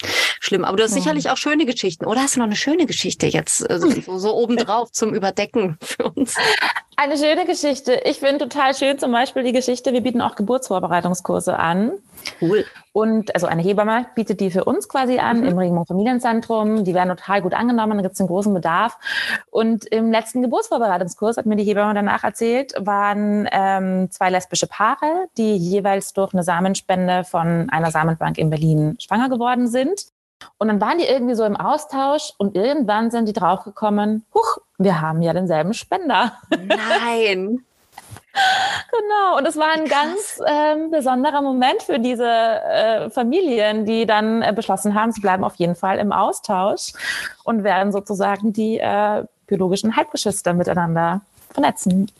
[0.52, 0.64] schlimm.
[0.64, 1.00] Aber du hast ja.
[1.00, 2.04] sicherlich auch schöne Geschichten.
[2.06, 6.10] Oder hast du noch eine schöne Geschichte jetzt äh, so, so obendrauf zum Überdecken für
[6.10, 6.36] uns?
[6.96, 8.02] Eine schöne Geschichte.
[8.04, 9.92] Ich finde total schön zum Beispiel die Geschichte.
[9.92, 11.92] Wir bieten auch Geburtsvorbereitungskurse an.
[12.40, 12.64] Cool.
[12.92, 15.48] Und also eine Hebamme bietet die für uns quasi an mhm.
[15.48, 16.84] im Regenbogen Familienzentrum.
[16.84, 18.98] Die werden total gut angenommen, da gibt es einen großen Bedarf.
[19.50, 25.26] Und im letzten Geburtsvorbereitungskurs, hat mir die Hebamme danach erzählt, waren ähm, zwei lesbische Paare,
[25.38, 30.11] die jeweils durch eine Samenspende von einer Samenbank in Berlin schwanger geworden sind.
[30.58, 35.00] Und dann waren die irgendwie so im Austausch und irgendwann sind die draufgekommen, huch, wir
[35.00, 36.32] haben ja denselben Spender.
[36.50, 37.64] Nein.
[38.90, 44.40] Genau, und es war ein ganz ähm, besonderer Moment für diese äh, Familien, die dann
[44.40, 46.92] äh, beschlossen haben, sie bleiben auf jeden Fall im Austausch
[47.44, 52.10] und werden sozusagen die äh, biologischen Halbgeschwister miteinander vernetzen.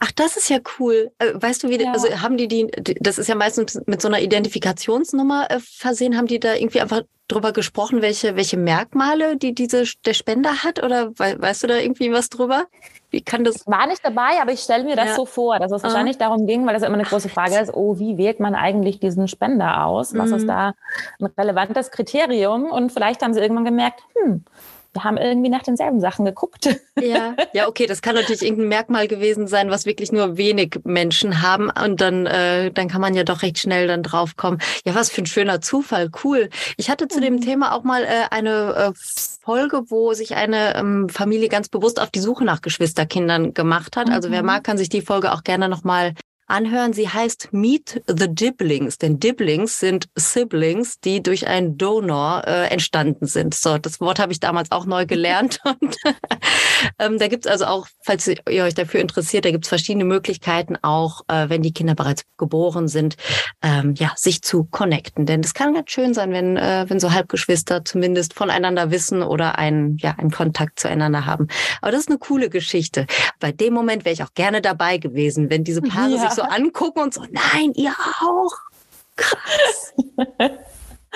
[0.00, 1.12] Ach, das ist ja cool.
[1.18, 1.92] Äh, weißt du, wie, ja.
[1.92, 2.68] also haben die die,
[3.00, 7.02] das ist ja meistens mit so einer Identifikationsnummer äh, versehen, haben die da irgendwie einfach
[7.28, 10.82] drüber gesprochen, welche, welche Merkmale die diese, der Spender hat?
[10.82, 12.66] Oder weißt du da irgendwie was drüber?
[13.10, 13.56] Wie kann das?
[13.56, 15.14] Ich war nicht dabei, aber ich stelle mir das ja.
[15.14, 15.86] so vor, dass es ah.
[15.86, 18.98] wahrscheinlich darum ging, weil das immer eine große Frage ist, oh, wie wählt man eigentlich
[18.98, 20.14] diesen Spender aus?
[20.14, 20.36] Was mhm.
[20.36, 20.74] ist da
[21.20, 22.64] ein relevantes Kriterium?
[22.70, 24.44] Und vielleicht haben sie irgendwann gemerkt, hm,
[24.94, 26.68] wir haben irgendwie nach denselben Sachen geguckt.
[27.00, 31.42] Ja, ja, okay, das kann natürlich irgendein Merkmal gewesen sein, was wirklich nur wenig Menschen
[31.42, 31.68] haben.
[31.70, 34.60] Und dann, äh, dann kann man ja doch recht schnell dann draufkommen.
[34.86, 36.50] Ja, was für ein schöner Zufall, cool.
[36.76, 37.24] Ich hatte zu mhm.
[37.24, 38.92] dem Thema auch mal äh, eine äh,
[39.42, 44.08] Folge, wo sich eine ähm, Familie ganz bewusst auf die Suche nach Geschwisterkindern gemacht hat.
[44.08, 44.46] Also wer mhm.
[44.46, 46.14] mag, kann sich die Folge auch gerne nochmal
[46.46, 46.92] anhören.
[46.92, 53.26] Sie heißt Meet the Dibblings, denn Dibblings sind Siblings, die durch einen Donor äh, entstanden
[53.26, 53.54] sind.
[53.54, 55.60] So, das Wort habe ich damals auch neu gelernt.
[55.80, 55.96] Und
[56.98, 61.22] ähm, da gibt's also auch, falls ihr euch dafür interessiert, da gibt's verschiedene Möglichkeiten, auch
[61.28, 63.16] äh, wenn die Kinder bereits geboren sind,
[63.62, 65.26] ähm, ja, sich zu connecten.
[65.26, 69.58] Denn es kann ganz schön sein, wenn, äh, wenn so Halbgeschwister zumindest voneinander wissen oder
[69.58, 71.48] einen, ja, einen Kontakt zueinander haben.
[71.80, 73.06] Aber das ist eine coole Geschichte.
[73.40, 76.20] Bei dem Moment wäre ich auch gerne dabei gewesen, wenn diese Paare ja.
[76.20, 78.52] sich so angucken und so, nein, ihr auch.
[79.16, 79.94] Krass.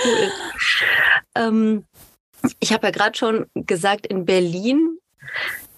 [0.04, 0.32] cool.
[1.34, 1.84] ähm,
[2.60, 4.98] ich habe ja gerade schon gesagt, in Berlin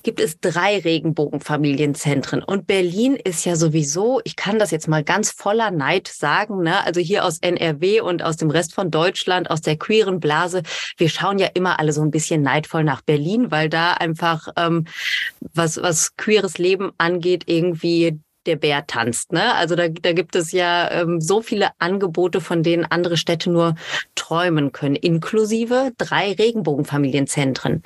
[0.02, 2.42] gibt es drei Regenbogenfamilienzentren.
[2.42, 6.84] Und Berlin ist ja sowieso, ich kann das jetzt mal ganz voller Neid sagen, ne?
[6.84, 10.62] also hier aus NRW und aus dem Rest von Deutschland, aus der queeren Blase,
[10.96, 14.86] wir schauen ja immer alle so ein bisschen neidvoll nach Berlin, weil da einfach ähm,
[15.52, 19.32] was, was queeres Leben angeht, irgendwie der Bär tanzt.
[19.32, 19.54] Ne?
[19.54, 23.76] Also da, da gibt es ja ähm, so viele Angebote, von denen andere Städte nur
[24.16, 27.82] träumen können, inklusive drei Regenbogenfamilienzentren.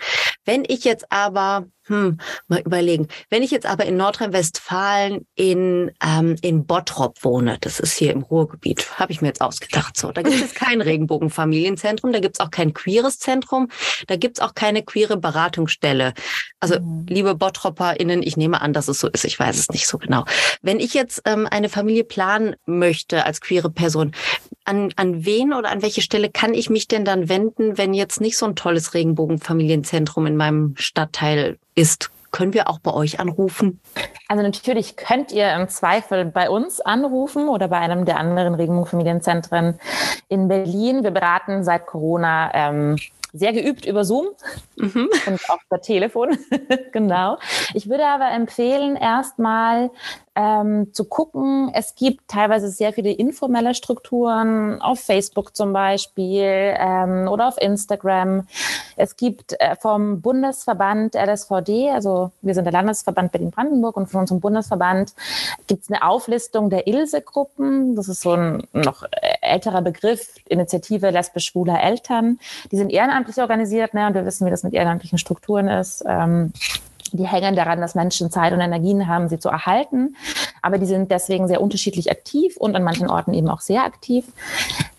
[0.46, 2.18] Wenn ich jetzt aber hm,
[2.48, 3.08] mal überlegen.
[3.28, 8.22] Wenn ich jetzt aber in Nordrhein-Westfalen in, ähm, in Bottrop wohne, das ist hier im
[8.22, 9.96] Ruhrgebiet, habe ich mir jetzt ausgedacht.
[9.96, 13.68] So, da gibt es kein Regenbogenfamilienzentrum, da gibt es auch kein queeres Zentrum,
[14.06, 16.14] da gibt es auch keine queere Beratungsstelle.
[16.60, 17.04] Also, mhm.
[17.08, 20.24] liebe BottropperInnen, ich nehme an, dass es so ist, ich weiß es nicht so genau.
[20.62, 24.12] Wenn ich jetzt ähm, eine Familie planen möchte als queere Person,
[24.64, 28.20] an, an wen oder an welche Stelle kann ich mich denn dann wenden, wenn jetzt
[28.20, 32.10] nicht so ein tolles Regenbogenfamilienzentrum in meinem Stadtteil ist?
[32.30, 33.80] Können wir auch bei euch anrufen?
[34.26, 39.78] Also natürlich könnt ihr im Zweifel bei uns anrufen oder bei einem der anderen Regenbogenfamilienzentren
[40.28, 41.04] in Berlin.
[41.04, 42.96] Wir beraten seit Corona ähm,
[43.32, 44.28] sehr geübt über Zoom
[44.76, 45.08] mhm.
[45.26, 46.38] und auch per Telefon.
[46.92, 47.38] genau.
[47.74, 49.90] Ich würde aber empfehlen, erstmal
[50.36, 51.70] ähm, zu gucken.
[51.74, 58.46] Es gibt teilweise sehr viele informelle Strukturen auf Facebook zum Beispiel ähm, oder auf Instagram.
[58.96, 64.40] Es gibt äh, vom Bundesverband LSVD, also wir sind der Landesverband Berlin-Brandenburg und von unserem
[64.40, 65.14] Bundesverband
[65.66, 67.96] gibt es eine Auflistung der Ilse-Gruppen.
[67.96, 69.04] Das ist so ein noch
[69.40, 72.38] älterer Begriff, Initiative lesbisch-schwuler Eltern.
[72.72, 76.04] Die sind ehrenamtlich organisiert ne, und wir wissen, wie das mit ehrenamtlichen Strukturen ist.
[76.06, 76.52] Ähm,
[77.12, 80.16] die hängen daran, dass Menschen Zeit und Energien haben, sie zu erhalten.
[80.62, 84.24] aber die sind deswegen sehr unterschiedlich aktiv und an manchen Orten eben auch sehr aktiv.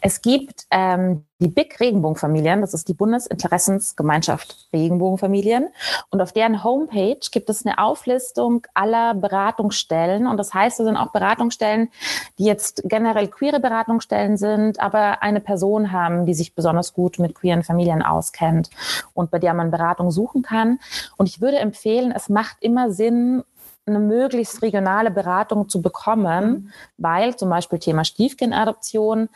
[0.01, 5.67] Es gibt ähm, die Big Regenbogenfamilien, das ist die Bundesinteressensgemeinschaft Regenbogenfamilien.
[6.09, 10.27] Und auf deren Homepage gibt es eine Auflistung aller Beratungsstellen.
[10.27, 11.89] Und das heißt, es sind auch Beratungsstellen,
[12.39, 17.35] die jetzt generell queere Beratungsstellen sind, aber eine Person haben, die sich besonders gut mit
[17.35, 18.69] queeren Familien auskennt
[19.13, 20.79] und bei der man Beratung suchen kann.
[21.17, 23.43] Und ich würde empfehlen, es macht immer Sinn,
[23.87, 29.29] eine möglichst regionale Beratung zu bekommen, weil zum Beispiel Thema Stiefkindadoption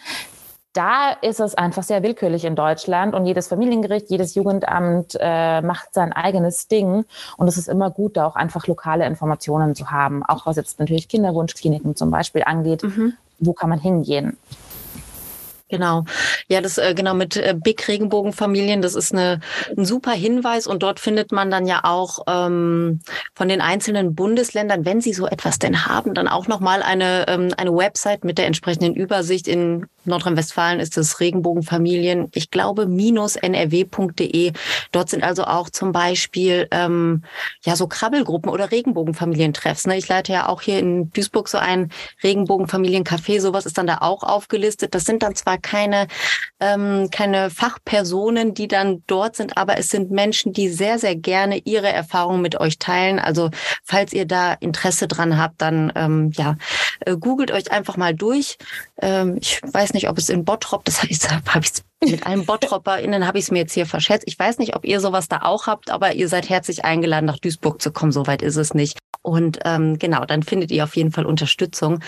[0.73, 5.93] da ist es einfach sehr willkürlich in Deutschland und jedes Familiengericht, jedes Jugendamt äh, macht
[5.93, 7.05] sein eigenes Ding
[7.37, 10.79] und es ist immer gut, da auch einfach lokale Informationen zu haben, auch was jetzt
[10.79, 12.83] natürlich Kinderwunschkliniken zum Beispiel angeht.
[12.83, 13.13] Mhm.
[13.39, 14.37] Wo kann man hingehen?
[15.69, 16.03] Genau.
[16.47, 19.39] Ja, das äh, genau mit äh, Big Regenbogenfamilien, das ist eine,
[19.77, 23.01] ein super Hinweis und dort findet man dann ja auch ähm,
[23.35, 27.49] von den einzelnen Bundesländern, wenn sie so etwas denn haben, dann auch nochmal eine, ähm,
[27.55, 29.47] eine Website mit der entsprechenden Übersicht.
[29.47, 34.53] In Nordrhein-Westfalen ist es Regenbogenfamilien, ich glaube, minus nrw.de.
[34.91, 37.23] Dort sind also auch zum Beispiel ähm,
[37.63, 39.87] ja so Krabbelgruppen oder Regenbogenfamilientreffs.
[39.87, 39.97] Ne?
[39.97, 41.91] Ich leite ja auch hier in Duisburg so ein
[42.23, 44.95] Regenbogenfamiliencafé, sowas ist dann da auch aufgelistet.
[44.95, 46.07] Das sind dann zwar keine,
[46.59, 51.57] ähm, keine Fachpersonen, die dann dort sind, aber es sind Menschen, die sehr, sehr gerne
[51.57, 53.19] ihre Erfahrungen mit euch teilen.
[53.19, 53.49] Also
[53.83, 56.55] falls ihr da Interesse dran habt, dann ähm, ja,
[57.01, 58.57] äh, googelt euch einfach mal durch.
[59.01, 61.19] Ähm, ich weiß nicht, ob es in Bottrop, das habe ich
[62.01, 64.23] mit allen BottropperInnen habe ich es mir jetzt hier verschätzt.
[64.25, 67.39] Ich weiß nicht, ob ihr sowas da auch habt, aber ihr seid herzlich eingeladen, nach
[67.39, 68.13] Duisburg zu kommen.
[68.13, 68.97] Soweit ist es nicht.
[69.21, 71.99] Und ähm, genau, dann findet ihr auf jeden Fall Unterstützung.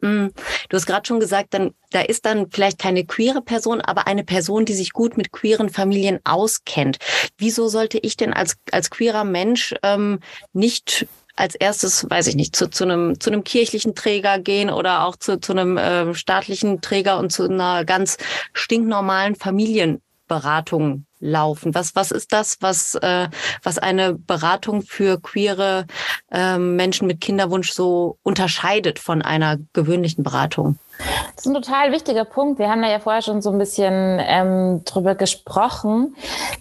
[0.00, 0.28] Mm,
[0.68, 4.22] du hast gerade schon gesagt, dann da ist dann vielleicht keine queere Person, aber eine
[4.22, 6.98] Person, die sich gut mit queeren Familien auskennt.
[7.36, 10.20] Wieso sollte ich denn als als queerer Mensch ähm,
[10.52, 11.08] nicht
[11.40, 15.16] als erstes, weiß ich nicht, zu, zu, einem, zu einem kirchlichen Träger gehen oder auch
[15.16, 18.18] zu, zu einem äh, staatlichen Träger und zu einer ganz
[18.52, 21.74] stinknormalen Familienberatung laufen?
[21.74, 23.28] Was, was ist das, was, äh,
[23.62, 25.86] was eine Beratung für queere
[26.30, 30.78] äh, Menschen mit Kinderwunsch so unterscheidet von einer gewöhnlichen Beratung?
[31.34, 32.58] Das ist ein total wichtiger Punkt.
[32.58, 36.14] Wir haben da ja vorher schon so ein bisschen ähm, drüber gesprochen,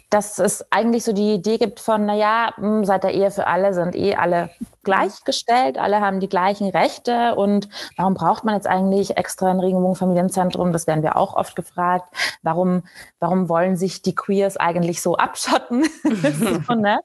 [0.10, 3.73] dass es eigentlich so die Idee gibt von, naja, hm, seit der Ehe für alle
[3.73, 4.49] sind eh alle
[4.84, 10.71] gleichgestellt, alle haben die gleichen Rechte und warum braucht man jetzt eigentlich extra ein Regenbogenfamilienzentrum?
[10.71, 12.06] Das werden wir auch oft gefragt.
[12.41, 12.84] Warum,
[13.19, 15.84] warum wollen sich die Queers eigentlich so abschotten?
[16.67, 17.02] so, ne?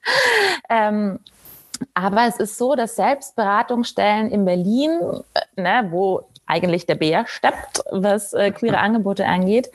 [0.69, 1.19] ähm,
[1.93, 4.91] aber es ist so, dass Selbstberatungsstellen in Berlin,
[5.33, 9.71] äh, ne, wo eigentlich der Bär steppt, was äh, queere Angebote angeht,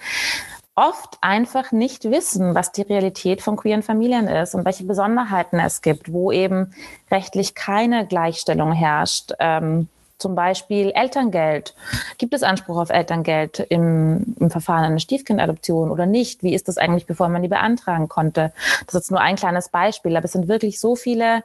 [0.75, 5.83] oft einfach nicht wissen, was die Realität von queeren Familien ist und welche Besonderheiten es
[5.83, 6.75] gibt, wo eben
[7.11, 9.33] rechtlich keine Gleichstellung herrscht.
[9.39, 9.89] Ähm,
[10.21, 11.75] zum Beispiel Elterngeld.
[12.19, 16.43] Gibt es Anspruch auf Elterngeld im, im Verfahren einer Stiefkindadoption oder nicht?
[16.43, 18.53] Wie ist das eigentlich, bevor man die beantragen konnte?
[18.87, 21.43] Das ist nur ein kleines Beispiel, aber es sind wirklich so viele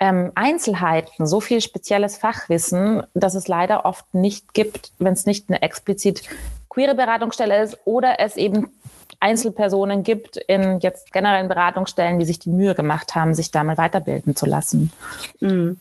[0.00, 5.48] ähm, Einzelheiten, so viel spezielles Fachwissen, dass es leider oft nicht gibt, wenn es nicht
[5.48, 6.22] eine explizit
[6.70, 8.70] queere Beratungsstelle ist oder es eben
[9.20, 13.76] Einzelpersonen gibt in jetzt generellen Beratungsstellen, die sich die Mühe gemacht haben, sich da mal
[13.76, 14.90] weiterbilden zu lassen.
[15.40, 15.78] Mhm.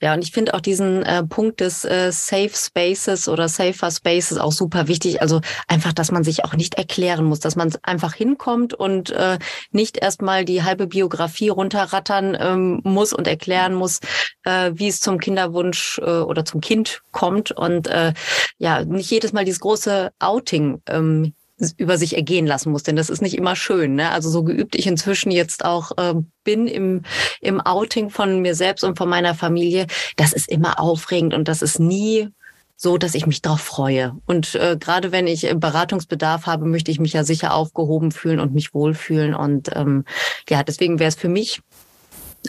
[0.00, 4.38] Ja, und ich finde auch diesen äh, Punkt des äh, Safe Spaces oder Safer Spaces
[4.38, 5.20] auch super wichtig.
[5.20, 9.38] Also einfach, dass man sich auch nicht erklären muss, dass man einfach hinkommt und äh,
[9.70, 14.00] nicht erstmal die halbe Biografie runterrattern ähm, muss und erklären muss,
[14.44, 18.14] äh, wie es zum Kinderwunsch äh, oder zum Kind kommt und äh,
[18.58, 21.34] ja, nicht jedes Mal dieses große Outing ähm,
[21.76, 23.94] über sich ergehen lassen muss, denn das ist nicht immer schön.
[23.94, 24.10] Ne?
[24.10, 27.02] Also so geübt ich inzwischen jetzt auch äh, bin im,
[27.40, 31.62] im Outing von mir selbst und von meiner Familie, das ist immer aufregend und das
[31.62, 32.28] ist nie
[32.76, 34.16] so, dass ich mich darauf freue.
[34.26, 38.54] Und äh, gerade wenn ich Beratungsbedarf habe, möchte ich mich ja sicher aufgehoben fühlen und
[38.54, 39.34] mich wohlfühlen.
[39.34, 40.06] Und ähm,
[40.48, 41.60] ja, deswegen wäre es für mich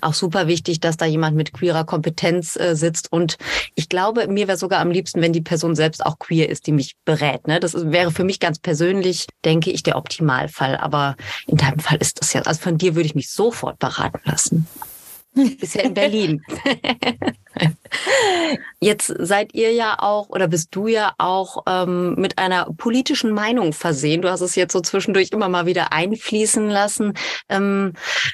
[0.03, 3.11] auch super wichtig, dass da jemand mit queerer Kompetenz äh, sitzt.
[3.11, 3.37] Und
[3.75, 6.71] ich glaube, mir wäre sogar am liebsten, wenn die Person selbst auch queer ist, die
[6.71, 7.47] mich berät.
[7.47, 7.59] Ne?
[7.59, 10.77] Das wäre für mich ganz persönlich, denke ich, der Optimalfall.
[10.77, 11.15] Aber
[11.47, 14.67] in deinem Fall ist das ja, also von dir würde ich mich sofort beraten lassen.
[15.33, 16.43] Bisher in Berlin.
[18.79, 23.73] Jetzt seid ihr ja auch oder bist du ja auch ähm, mit einer politischen Meinung
[23.73, 24.21] versehen.
[24.21, 27.13] Du hast es jetzt so zwischendurch immer mal wieder einfließen lassen.
[27.49, 27.93] Ähm,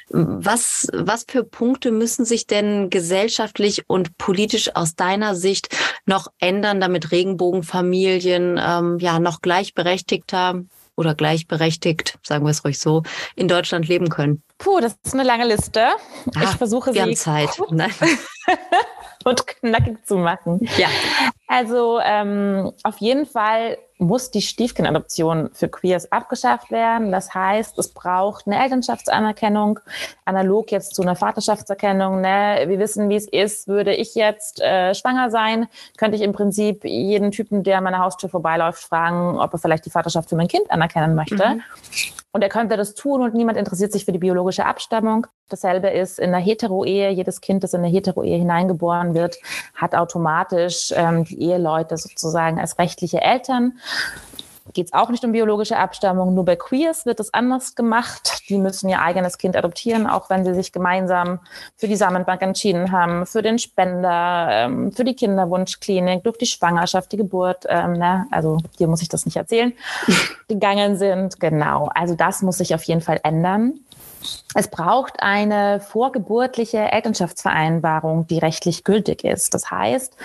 [0.09, 6.79] was, was für Punkte müssen sich denn gesellschaftlich und politisch aus deiner Sicht noch ändern,
[6.79, 10.63] damit Regenbogenfamilien ähm, ja noch gleichberechtigter
[10.97, 13.03] oder gleichberechtigt, sagen wir es ruhig so,
[13.35, 14.43] in Deutschland leben können?
[14.57, 15.85] Puh, das ist eine lange Liste.
[16.35, 16.95] Ah, ich versuche sie.
[16.95, 17.49] Wir haben Zeit.
[19.27, 20.67] und knackig zu machen.
[20.77, 20.87] Ja.
[21.47, 27.11] Also ähm, auf jeden Fall muss die Stiefkindadoption für Queers abgeschafft werden.
[27.11, 29.79] Das heißt, es braucht eine Elternschaftsanerkennung,
[30.25, 32.21] analog jetzt zu einer Vaterschaftserkennung.
[32.21, 32.65] Ne?
[32.67, 33.67] Wir wissen, wie es ist.
[33.67, 37.99] Würde ich jetzt äh, schwanger sein, könnte ich im Prinzip jeden Typen, der an meiner
[37.99, 41.55] Haustür vorbeiläuft, fragen, ob er vielleicht die Vaterschaft für mein Kind anerkennen möchte.
[41.55, 41.63] Mhm.
[42.37, 45.25] Und er könnte das tun und niemand interessiert sich für die biologische Abstammung.
[45.49, 47.09] Dasselbe ist in der Hetero-Ehe.
[47.09, 49.37] Jedes Kind, das in eine Hetero-Ehe hineingeboren wird,
[49.73, 53.79] hat automatisch ähm, die Eheleute sozusagen als rechtliche Eltern
[54.77, 56.35] geht es auch nicht um biologische Abstammung.
[56.35, 58.43] Nur bei Queers wird es anders gemacht.
[58.47, 61.39] Die müssen ihr eigenes Kind adoptieren, auch wenn sie sich gemeinsam
[61.77, 67.11] für die Samenbank entschieden haben, für den Spender, ähm, für die Kinderwunschklinik, durch die Schwangerschaft,
[67.11, 67.65] die Geburt.
[67.67, 68.27] Ähm, ne?
[68.29, 69.73] Also hier muss ich das nicht erzählen,
[70.47, 71.39] gegangen sind.
[71.39, 71.89] Genau.
[71.95, 73.79] Also das muss sich auf jeden Fall ändern.
[74.53, 79.55] Es braucht eine vorgeburtliche Elternschaftsvereinbarung, die rechtlich gültig ist.
[79.55, 80.15] Das heißt,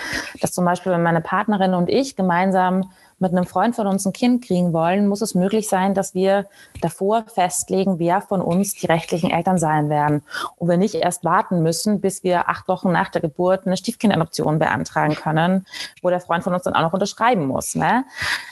[0.41, 2.91] dass zum Beispiel, wenn meine Partnerin und ich gemeinsam
[3.23, 6.45] mit einem Freund von uns ein Kind kriegen wollen, muss es möglich sein, dass wir
[6.81, 10.21] davor festlegen, wer von uns die rechtlichen Eltern sein werden.
[10.57, 14.59] Und wir nicht erst warten müssen, bis wir acht Wochen nach der Geburt eine Stiefkindadoption
[14.59, 15.65] beantragen können,
[16.01, 17.75] wo der Freund von uns dann auch noch unterschreiben muss.
[17.75, 18.03] Ne?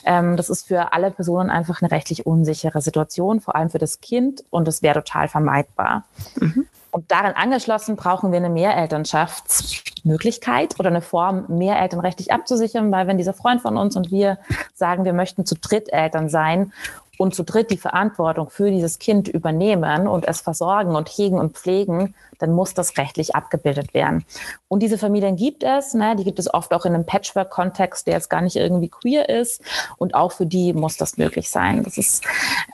[0.06, 4.00] Ähm, das ist für alle Personen einfach eine rechtlich unsichere Situation, vor allem für das
[4.00, 4.42] Kind.
[4.50, 6.04] Und das wäre total vermeidbar.
[6.36, 6.66] Mhm.
[6.92, 13.16] Und daran angeschlossen brauchen wir eine Mehrelternschaftsmöglichkeit oder eine Form, Mehreltern rechtlich abzusichern, weil wenn
[13.16, 14.36] dieser Freund von uns und wir
[14.74, 16.74] sagen, wir möchten zu dritt Eltern sein
[17.16, 21.56] und zu dritt die Verantwortung für dieses Kind übernehmen und es versorgen und hegen und
[21.56, 24.26] pflegen, dann muss das rechtlich abgebildet werden.
[24.68, 28.14] Und diese Familien gibt es, ne, die gibt es oft auch in einem Patchwork-Kontext, der
[28.14, 29.62] jetzt gar nicht irgendwie queer ist.
[29.96, 31.84] Und auch für die muss das möglich sein.
[31.84, 32.24] Das ist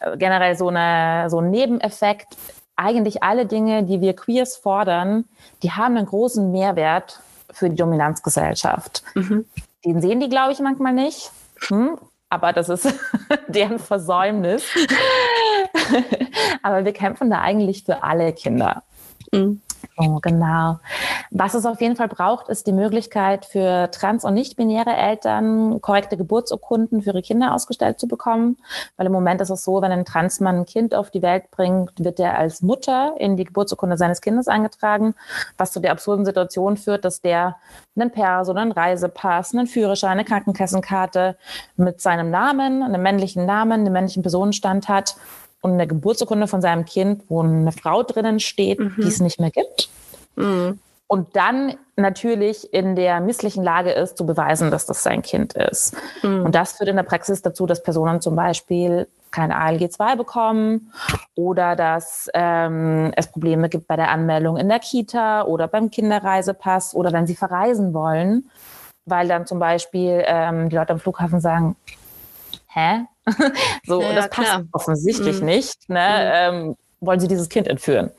[0.01, 2.37] äh, generell so, eine, so ein Nebeneffekt
[2.79, 5.25] eigentlich alle Dinge, die wir Queers fordern,
[5.63, 9.03] die haben einen großen Mehrwert für die Dominanzgesellschaft.
[9.15, 9.45] Mhm.
[9.85, 11.31] Den sehen die, glaube ich, manchmal nicht.
[11.67, 11.99] Hm?
[12.29, 12.93] Aber das ist
[13.49, 14.65] deren Versäumnis.
[16.63, 18.83] Aber wir kämpfen da eigentlich für alle Kinder.
[19.33, 19.61] Mhm.
[19.97, 20.79] Oh, genau.
[21.31, 26.17] Was es auf jeden Fall braucht, ist die Möglichkeit für trans- und nicht-binäre Eltern korrekte
[26.17, 28.59] Geburtsurkunden für ihre Kinder ausgestellt zu bekommen.
[28.97, 31.93] Weil im Moment ist es so, wenn ein Transmann ein Kind auf die Welt bringt,
[31.99, 35.15] wird er als Mutter in die Geburtsurkunde seines Kindes eingetragen,
[35.57, 37.57] was zu der absurden Situation führt, dass der
[37.97, 41.37] einen Perso, einen Reisepass, einen Führerschein, eine Krankenkassenkarte
[41.77, 45.17] mit seinem Namen, einem männlichen Namen, einem männlichen Personenstand hat
[45.61, 48.95] und eine Geburtsurkunde von seinem Kind, wo eine Frau drinnen steht, mhm.
[48.97, 49.89] die es nicht mehr gibt.
[50.37, 50.79] Mhm.
[51.11, 55.97] Und dann natürlich in der misslichen Lage ist, zu beweisen, dass das sein Kind ist.
[56.23, 56.45] Mhm.
[56.45, 60.93] Und das führt in der Praxis dazu, dass Personen zum Beispiel keine ALG 2 bekommen
[61.35, 66.95] oder dass ähm, es Probleme gibt bei der Anmeldung in der Kita oder beim Kinderreisepass
[66.95, 68.51] oder wenn sie verreisen wollen,
[69.07, 71.77] weil dann zum Beispiel ähm, die Leute am Flughafen sagen,
[72.69, 73.07] hä?
[73.87, 74.65] so, ja, das passt klar.
[74.73, 75.47] offensichtlich mhm.
[75.47, 75.89] nicht.
[75.89, 75.99] Ne?
[76.53, 76.67] Mhm.
[76.69, 78.11] Ähm, wollen Sie dieses Kind entführen?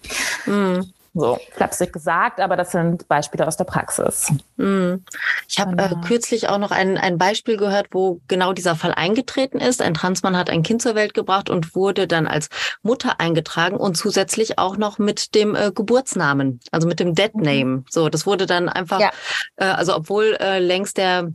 [0.45, 0.93] Mhm.
[1.15, 4.31] So, flapsig gesagt, aber das sind Beispiele aus der Praxis.
[4.57, 5.03] Mhm.
[5.47, 6.01] Ich habe äh, genau.
[6.01, 9.81] kürzlich auch noch ein, ein Beispiel gehört, wo genau dieser Fall eingetreten ist.
[9.81, 12.49] Ein Transmann hat ein Kind zur Welt gebracht und wurde dann als
[12.83, 17.43] Mutter eingetragen und zusätzlich auch noch mit dem äh, Geburtsnamen, also mit dem Dead mhm.
[17.43, 17.83] Name.
[17.89, 19.11] So, das wurde dann einfach, ja.
[19.55, 21.31] äh, also obwohl äh, längst der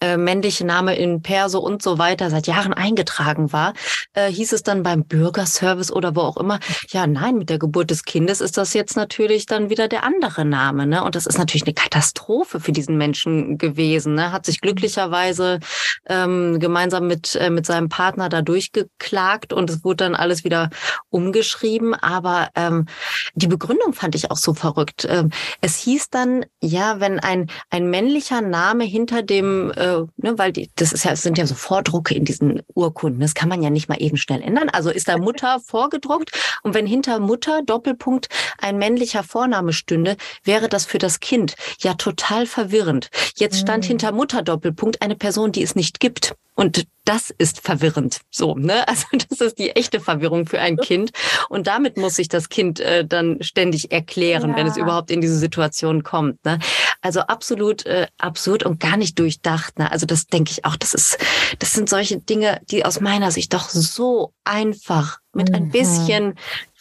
[0.00, 3.74] äh, männliche Name in Perso und so weiter seit Jahren eingetragen war,
[4.14, 7.90] äh, hieß es dann beim Bürgerservice oder wo auch immer, ja, nein, mit der Geburt
[7.90, 10.86] des Kindes ist das jetzt natürlich dann wieder der andere Name.
[10.86, 11.02] Ne?
[11.02, 14.14] Und das ist natürlich eine Katastrophe für diesen Menschen gewesen.
[14.14, 14.32] Ne?
[14.32, 15.60] Hat sich glücklicherweise
[16.06, 20.70] ähm, gemeinsam mit, äh, mit seinem Partner da durchgeklagt und es wurde dann alles wieder
[21.10, 21.94] umgeschrieben.
[21.94, 22.86] Aber ähm,
[23.34, 25.06] die Begründung fand ich auch so verrückt.
[25.08, 30.52] Ähm, es hieß dann, ja, wenn ein, ein männlicher Name hinter dem äh, ne, weil
[30.52, 33.20] die, das ist ja, es sind ja so Vordrucke in diesen Urkunden.
[33.20, 34.68] Das kann man ja nicht mal eben schnell ändern.
[34.68, 40.68] Also ist da Mutter vorgedruckt und wenn hinter Mutter Doppelpunkt ein männlicher Vorname stünde, wäre
[40.68, 43.10] das für das Kind ja total verwirrend.
[43.36, 43.88] Jetzt stand mhm.
[43.88, 46.34] hinter Mutter Doppelpunkt eine Person, die es nicht gibt.
[46.54, 48.20] Und das ist verwirrend.
[48.30, 48.86] So, ne?
[48.88, 51.10] Also das ist die echte Verwirrung für ein Kind.
[51.48, 54.56] Und damit muss sich das Kind äh, dann ständig erklären, ja.
[54.56, 56.44] wenn es überhaupt in diese Situation kommt.
[56.44, 56.58] Ne?
[57.00, 59.78] Also absolut äh, absurd und gar nicht durchdacht.
[59.78, 59.90] Ne?
[59.90, 60.76] Also das denke ich auch.
[60.76, 61.18] Das ist,
[61.58, 65.70] das sind solche Dinge, die aus meiner Sicht doch so einfach mit ein mhm.
[65.70, 66.34] bisschen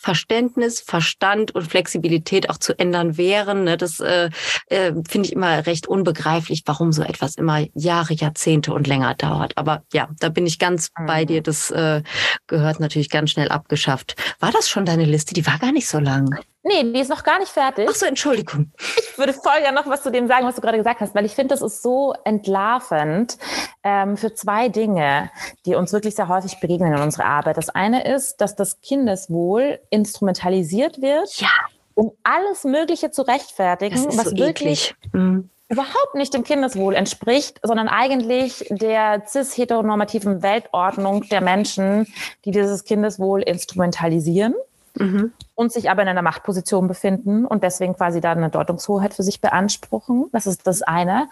[0.08, 3.66] Verständnis, Verstand und Flexibilität auch zu ändern wären.
[3.66, 3.76] Ne?
[3.76, 4.30] Das äh,
[4.68, 9.58] äh, finde ich immer recht unbegreiflich, warum so etwas immer Jahre, Jahrzehnte und länger dauert.
[9.58, 11.08] Aber ja, da bin ich ganz mhm.
[11.08, 11.42] bei dir.
[11.42, 12.04] Das äh,
[12.48, 14.16] gehört natürlich ganz schnell abgeschafft.
[14.40, 15.34] War das schon deine Liste?
[15.34, 16.40] Die war gar nicht so lang.
[16.68, 17.88] Nee, die ist noch gar nicht fertig.
[17.90, 18.72] Ach so, Entschuldigung.
[18.78, 21.26] Ich würde voll gerne noch was zu dem sagen, was du gerade gesagt hast, weil
[21.26, 23.38] ich finde, das ist so entlarvend
[23.84, 25.32] ähm, für zwei Dinge,
[25.66, 27.58] die uns wirklich sehr häufig begegnen in unserer Arbeit.
[27.58, 31.48] Das eine ist, dass das Kindeswohl instrumentalisiert wird, Ja,
[31.96, 34.94] um alles Mögliche zu rechtfertigen, was so wirklich.
[35.14, 35.50] Mhm.
[35.70, 42.08] überhaupt nicht dem Kindeswohl entspricht, sondern eigentlich der cis-heteronormativen Weltordnung der Menschen,
[42.46, 44.54] die dieses Kindeswohl instrumentalisieren
[45.00, 45.32] Mhm.
[45.56, 49.42] und sich aber in einer Machtposition befinden und deswegen quasi da eine Deutungshoheit für sich
[49.42, 50.26] beanspruchen.
[50.32, 51.28] Das ist das eine.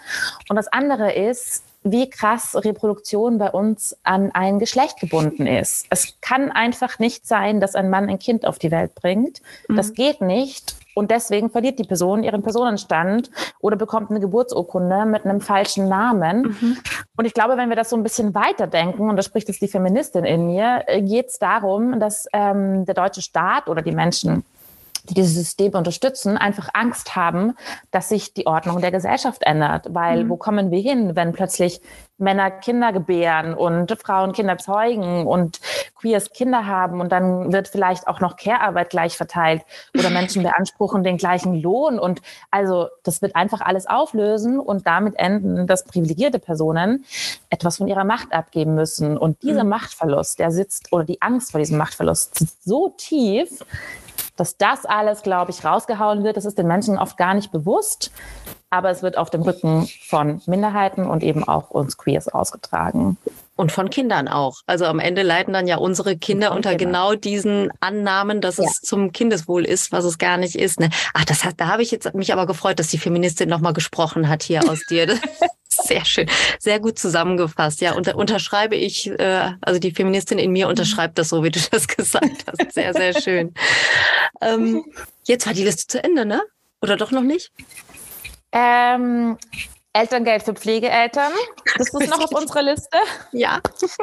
[0.49, 5.85] Und das andere ist, wie krass Reproduktion bei uns an ein Geschlecht gebunden ist.
[5.91, 9.41] Es kann einfach nicht sein, dass ein Mann ein Kind auf die Welt bringt.
[9.67, 10.75] Das geht nicht.
[10.95, 13.29] Und deswegen verliert die Person ihren Personenstand
[13.59, 16.57] oder bekommt eine Geburtsurkunde mit einem falschen Namen.
[17.17, 19.67] Und ich glaube, wenn wir das so ein bisschen weiterdenken, und da spricht jetzt die
[19.67, 24.43] Feministin in mir, geht es darum, dass ähm, der deutsche Staat oder die Menschen,
[25.09, 27.53] die dieses System unterstützen, einfach Angst haben,
[27.91, 29.87] dass sich die Ordnung der Gesellschaft ändert.
[29.89, 31.81] Weil wo kommen wir hin, wenn plötzlich
[32.17, 35.59] Männer Kinder gebären und Frauen Kinder zeugen und
[35.95, 39.63] Queers Kinder haben und dann wird vielleicht auch noch Care-Arbeit gleich verteilt
[39.97, 41.99] oder Menschen beanspruchen den gleichen Lohn?
[41.99, 47.05] Und also das wird einfach alles auflösen und damit enden, dass privilegierte Personen
[47.49, 49.17] etwas von ihrer Macht abgeben müssen.
[49.17, 53.65] Und dieser Machtverlust, der sitzt oder die Angst vor diesem Machtverlust sitzt so tief,
[54.35, 56.37] dass das alles, glaube ich, rausgehauen wird.
[56.37, 58.11] Das ist den Menschen oft gar nicht bewusst,
[58.69, 63.17] aber es wird auf dem Rücken von Minderheiten und eben auch uns Queers ausgetragen.
[63.57, 64.57] Und von Kindern auch.
[64.65, 66.87] Also am Ende leiden dann ja unsere Kinder unter Kindern.
[66.87, 68.65] genau diesen Annahmen, dass Ja.
[68.65, 70.81] es zum Kindeswohl ist, was es gar nicht ist.
[70.81, 70.89] Ne?
[71.13, 74.27] Ach, das hat, da habe ich jetzt mich aber gefreut, dass die Feministin nochmal gesprochen
[74.27, 75.07] hat hier aus dir.
[75.85, 76.27] Sehr schön,
[76.59, 77.79] sehr gut zusammengefasst.
[77.81, 81.59] Ja, unter, unterschreibe ich, äh, also die Feministin in mir unterschreibt das so, wie du
[81.71, 82.73] das gesagt hast.
[82.73, 83.53] Sehr, sehr schön.
[84.41, 84.83] Ähm,
[85.25, 86.41] jetzt war die Liste zu Ende, ne?
[86.81, 87.51] Oder doch noch nicht?
[88.51, 89.37] Ähm,
[89.95, 91.31] Elterngeld für Pflegeeltern,
[91.77, 92.97] das ist noch auf unserer Liste.
[93.31, 93.59] Ja.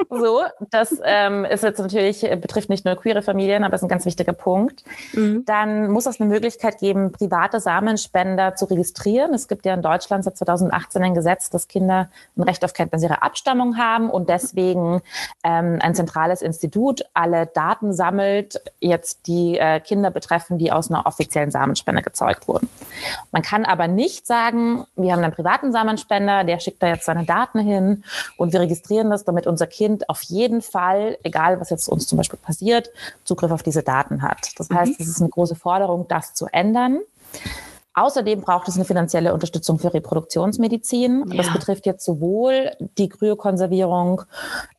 [0.09, 3.89] So, das ähm, ist jetzt natürlich, äh, betrifft nicht nur queere Familien, aber ist ein
[3.89, 4.85] ganz wichtiger Punkt.
[5.13, 5.45] Mhm.
[5.45, 9.35] Dann muss es eine Möglichkeit geben, private Samenspender zu registrieren.
[9.35, 13.03] Es gibt ja in Deutschland seit 2018 ein Gesetz, dass Kinder ein Recht auf Kenntnis
[13.03, 15.03] ihrer Abstammung haben und deswegen
[15.45, 21.05] ähm, ein zentrales Institut alle Daten sammelt, jetzt die äh, Kinder betreffen, die aus einer
[21.07, 22.69] offiziellen Samenspende gezeugt wurden.
[23.31, 25.82] Man kann aber nicht sagen, wir haben einen privaten Samenspender,
[26.45, 28.05] der schickt da jetzt seine Daten hin
[28.37, 32.19] und wir registrieren das, damit unser Kind auf jeden Fall, egal was jetzt uns zum
[32.19, 32.91] Beispiel passiert,
[33.25, 34.51] Zugriff auf diese Daten hat.
[34.59, 37.01] Das heißt, es ist eine große Forderung, das zu ändern.
[37.95, 41.25] Außerdem braucht es eine finanzielle Unterstützung für Reproduktionsmedizin.
[41.37, 41.53] Das Ja.
[41.53, 44.23] betrifft jetzt sowohl die Kryokonservierung,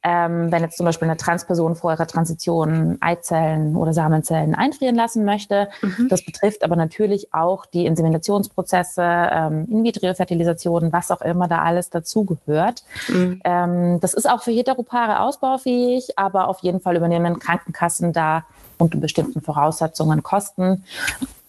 [0.01, 5.25] ähm, wenn jetzt zum Beispiel eine Transperson vor ihrer Transition Eizellen oder Samenzellen einfrieren lassen
[5.25, 5.69] möchte.
[6.09, 12.83] Das betrifft aber natürlich auch die Inseminationsprozesse, ähm, In-vitro-Fertilisation, was auch immer da alles dazugehört.
[13.09, 13.41] Mhm.
[13.43, 18.43] Ähm, das ist auch für Heteropaare ausbaufähig, aber auf jeden Fall übernehmen Krankenkassen da
[18.79, 20.83] unter bestimmten Voraussetzungen Kosten.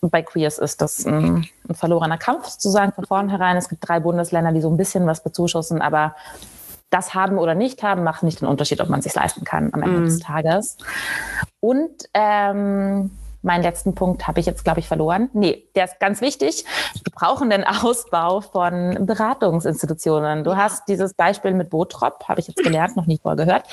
[0.05, 3.57] Und bei Queers ist das ein, ein verlorener Kampf sozusagen von vornherein.
[3.57, 6.15] Es gibt drei Bundesländer, die so ein bisschen was bezuschussen, aber
[6.91, 9.73] das haben oder nicht haben, macht nicht den Unterschied, ob man es sich leisten kann
[9.73, 10.05] am Ende Mhm.
[10.05, 10.77] des Tages.
[11.61, 13.13] Und ähm,
[13.45, 15.31] meinen letzten Punkt habe ich jetzt, glaube ich, verloren.
[15.33, 16.65] Nee, der ist ganz wichtig.
[17.03, 20.45] Wir brauchen den Ausbau von Beratungsinstitutionen.
[20.45, 23.65] Du hast dieses Beispiel mit Botrop, habe ich jetzt gelernt, noch nie vorher gehört,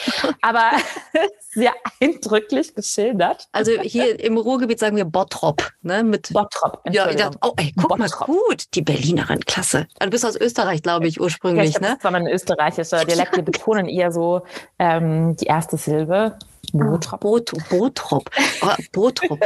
[0.42, 0.72] aber
[1.54, 3.48] sehr eindrücklich geschildert.
[3.52, 6.04] Also hier im Ruhrgebiet sagen wir Bottrop, ne?
[6.04, 6.82] Mit Bottrop.
[6.92, 8.28] ja, ich dachte, oh, ey, guck mal, Bottrop.
[8.28, 9.88] gut, die Berlinerin, klasse.
[10.00, 11.92] Also du bist aus Österreich, glaube ich, Ja, ursprünglich, ich habe ne?
[11.92, 12.00] ne?
[12.00, 14.42] zwar ein österreichischer Dialekt, wir betonen eher so
[14.80, 16.38] ähm, die erste Silbe.
[16.74, 17.20] Botrop.
[17.22, 18.30] Bot, Botrop.
[18.62, 19.40] Oh, Botrop.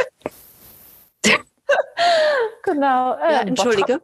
[2.64, 3.14] Genau.
[3.16, 4.02] Äh, Ja, entschuldige.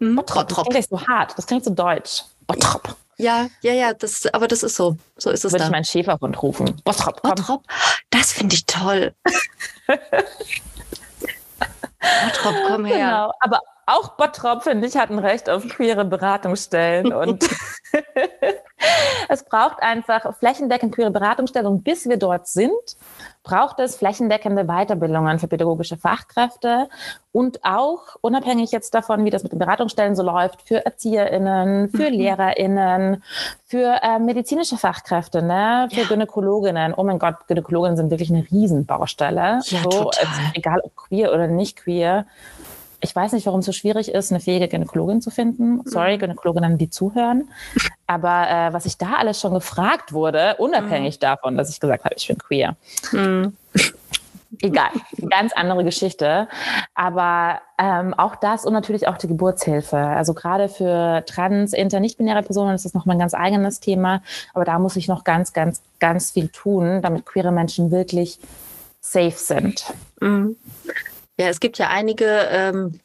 [0.00, 0.16] Hm?
[0.16, 0.48] Bottrop.
[0.48, 1.34] Das klingt so hart.
[1.36, 2.22] Das klingt so deutsch.
[2.46, 2.96] Bottrop.
[3.16, 4.96] Ja, ja, ja, das, aber das ist so.
[5.16, 5.72] So ist es Würde ich da.
[5.72, 6.80] meinen Schäferhund rufen.
[6.84, 7.30] Bottrop, komm.
[7.30, 7.62] Bottrop,
[8.10, 9.14] das finde ich toll.
[12.24, 12.96] Bottrop, komm her.
[12.96, 13.32] Genau.
[13.40, 17.12] Aber auch Bottrop, finde ich, hat ein Recht auf queere Beratungsstellen.
[17.12, 17.44] Und
[19.28, 21.66] es braucht einfach flächendeckend queere Beratungsstellen.
[21.66, 22.72] Und bis wir dort sind,
[23.42, 26.88] braucht es flächendeckende Weiterbildungen für pädagogische Fachkräfte
[27.30, 32.08] und auch, unabhängig jetzt davon, wie das mit den Beratungsstellen so läuft, für ErzieherInnen, für
[32.08, 33.22] LehrerInnen,
[33.64, 35.88] für äh, medizinische Fachkräfte, ne?
[35.90, 36.06] für Ja.
[36.06, 36.94] Gynäkologinnen.
[36.94, 39.60] Oh mein Gott, Gynäkologinnen sind wirklich eine Riesenbaustelle.
[39.64, 40.10] Ja, so,
[40.54, 42.26] egal ob queer oder nicht queer.
[43.04, 45.82] Ich weiß nicht, warum es so schwierig ist, eine fähige Gynäkologin zu finden.
[45.84, 47.50] Sorry, Gynäkologinnen, die zuhören.
[48.06, 52.14] Aber äh, was ich da alles schon gefragt wurde, unabhängig davon, dass ich gesagt habe,
[52.16, 52.76] ich bin queer.
[53.10, 53.56] Hm.
[54.62, 54.88] egal,
[55.28, 56.48] ganz andere Geschichte.
[56.94, 59.98] Aber ähm, auch das und natürlich auch die Geburtshilfe.
[59.98, 64.22] Also gerade für trans, inter, nicht-binäre Personen ist das nochmal ein ganz eigenes Thema.
[64.54, 68.38] Aber da muss ich noch ganz, ganz, ganz viel tun, damit queere Menschen wirklich
[69.02, 69.84] safe sind.
[70.20, 70.56] Mhm.
[71.38, 73.00] Ja, es gibt ja einige ähm,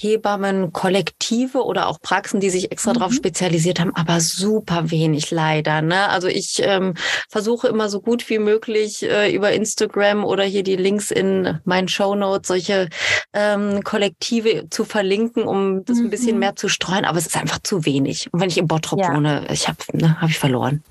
[0.00, 2.98] Hebammen, Kollektive oder auch Praxen, die sich extra mhm.
[2.98, 5.82] darauf spezialisiert haben, aber super wenig leider.
[5.82, 6.08] Ne?
[6.08, 6.94] Also ich ähm,
[7.28, 11.88] versuche immer so gut wie möglich äh, über Instagram oder hier die Links in meinen
[11.88, 12.88] Show Notes solche
[13.32, 16.04] ähm, Kollektive zu verlinken, um das mhm.
[16.04, 16.40] ein bisschen mhm.
[16.40, 17.04] mehr zu streuen.
[17.04, 18.32] Aber es ist einfach zu wenig.
[18.32, 19.12] Und wenn ich in Bottrop ja.
[19.12, 20.84] wohne, ich habe ne, hab ich verloren.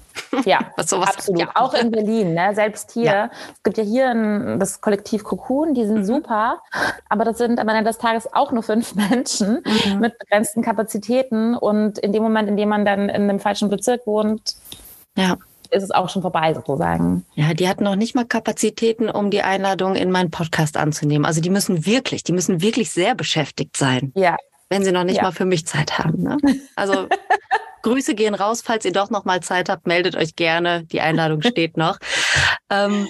[0.46, 1.42] Ja, sowas, absolut.
[1.42, 1.52] Ja.
[1.56, 2.54] Auch in Berlin, ne?
[2.54, 3.06] selbst hier.
[3.06, 3.30] Ja.
[3.54, 6.06] Es gibt ja hier ein, das Kollektiv Cocoon, die sind mhm.
[6.06, 6.62] super,
[7.10, 10.00] aber das sind am Ende des Tages auch nur fünf Menschen mhm.
[10.00, 11.56] mit begrenzten Kapazitäten.
[11.56, 14.56] Und in dem Moment, in dem man dann in einem falschen Bezirk wohnt,
[15.16, 15.38] ja.
[15.72, 17.26] ist es auch schon vorbei sozusagen.
[17.36, 21.26] Ja, die hatten noch nicht mal Kapazitäten, um die Einladung in meinen Podcast anzunehmen.
[21.26, 24.12] Also die müssen wirklich, die müssen wirklich sehr beschäftigt sein.
[24.16, 24.38] Ja.
[24.70, 25.24] Wenn sie noch nicht ja.
[25.24, 26.24] mal für mich Zeit haben.
[26.24, 26.38] Ne?
[26.76, 27.08] Also
[27.84, 28.62] Grüße gehen raus.
[28.64, 30.84] Falls ihr doch noch mal Zeit habt, meldet euch gerne.
[30.86, 31.98] Die Einladung steht noch.
[32.70, 33.08] Ähm,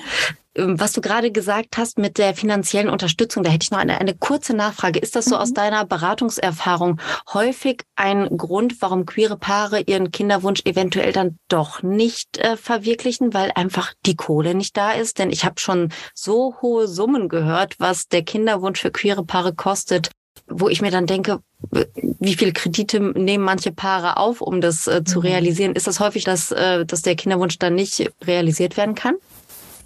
[0.57, 3.99] ähm, was du gerade gesagt hast mit der finanziellen Unterstützung, da hätte ich noch eine,
[3.99, 4.99] eine kurze Nachfrage.
[4.99, 5.41] Ist das so mhm.
[5.41, 6.99] aus deiner Beratungserfahrung
[7.33, 13.51] häufig ein Grund, warum queere Paare ihren Kinderwunsch eventuell dann doch nicht äh, verwirklichen, weil
[13.55, 15.19] einfach die Kohle nicht da ist?
[15.19, 20.11] Denn ich habe schon so hohe Summen gehört, was der Kinderwunsch für queere Paare kostet,
[20.47, 21.39] wo ich mir dann denke,
[22.19, 25.25] wie viel Kredite nehmen manche Paare auf, um das äh, zu mhm.
[25.25, 25.73] realisieren?
[25.73, 29.15] Ist das häufig, dass, äh, dass der Kinderwunsch dann nicht realisiert werden kann?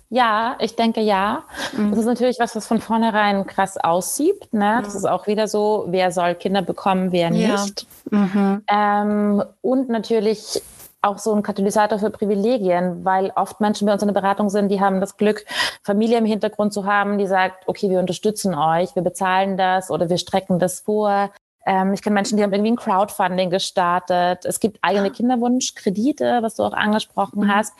[0.09, 1.43] Ja, ich denke ja.
[1.72, 1.91] Mhm.
[1.91, 4.53] Das ist natürlich was, was von vornherein krass aussieht.
[4.53, 4.82] Ne?
[4.84, 4.99] Das mhm.
[4.99, 7.88] ist auch wieder so, wer soll Kinder bekommen, wer nicht.
[8.12, 8.18] Ja.
[8.18, 8.64] Mhm.
[8.68, 10.62] Ähm, und natürlich
[11.02, 14.70] auch so ein Katalysator für Privilegien, weil oft Menschen bei uns in der Beratung sind,
[14.70, 15.45] die haben das Glück,
[15.84, 20.10] Familie im Hintergrund zu haben, die sagt, okay, wir unterstützen euch, wir bezahlen das oder
[20.10, 21.32] wir strecken das vor.
[21.66, 24.45] Ähm, ich kenne Menschen, die haben irgendwie ein Crowdfunding gestartet.
[24.45, 25.12] Es gibt eigene.
[25.12, 27.54] Kinderwunschkredite, was du auch angesprochen mhm.
[27.54, 27.74] hast.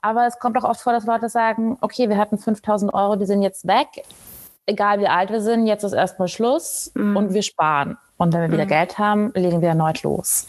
[0.00, 3.26] Aber es kommt auch oft vor, dass Leute sagen, okay, wir hatten 5000 Euro, die
[3.26, 3.88] sind jetzt weg.
[4.66, 7.16] Egal wie alt wir sind, jetzt ist erstmal Schluss mhm.
[7.16, 7.98] und wir sparen.
[8.16, 8.68] Und wenn wir wieder mhm.
[8.68, 10.46] Geld haben, legen wir erneut los.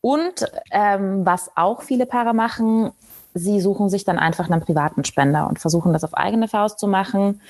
[0.00, 2.92] Und ähm, was auch viele Paare machen,
[3.34, 6.86] sie suchen sich dann einfach einen privaten Spender und versuchen das auf eigene Faust zu
[6.86, 7.40] machen.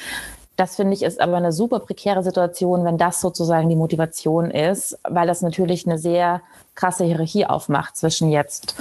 [0.58, 4.98] Das finde ich ist aber eine super prekäre Situation, wenn das sozusagen die Motivation ist,
[5.08, 6.42] weil das natürlich eine sehr
[6.74, 8.74] krasse Hierarchie aufmacht zwischen jetzt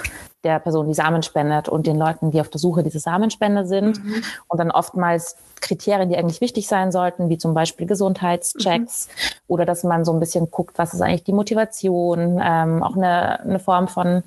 [0.43, 4.03] der Person, die Samen spendet und den Leuten, die auf der Suche diese Samenspender sind.
[4.03, 4.23] Mhm.
[4.47, 9.35] Und dann oftmals Kriterien, die eigentlich wichtig sein sollten, wie zum Beispiel Gesundheitschecks mhm.
[9.47, 13.39] oder dass man so ein bisschen guckt, was ist eigentlich die Motivation, ähm, auch eine,
[13.41, 14.23] eine Form von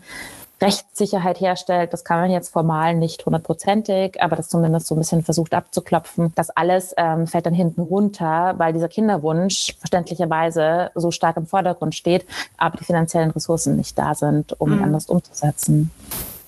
[0.61, 1.93] Rechtssicherheit herstellt.
[1.93, 6.33] Das kann man jetzt formal nicht hundertprozentig, aber das zumindest so ein bisschen versucht abzuklopfen.
[6.35, 11.95] Das alles ähm, fällt dann hinten runter, weil dieser Kinderwunsch verständlicherweise so stark im Vordergrund
[11.95, 14.85] steht, aber die finanziellen Ressourcen nicht da sind, um mhm.
[14.85, 15.91] anders umzusetzen.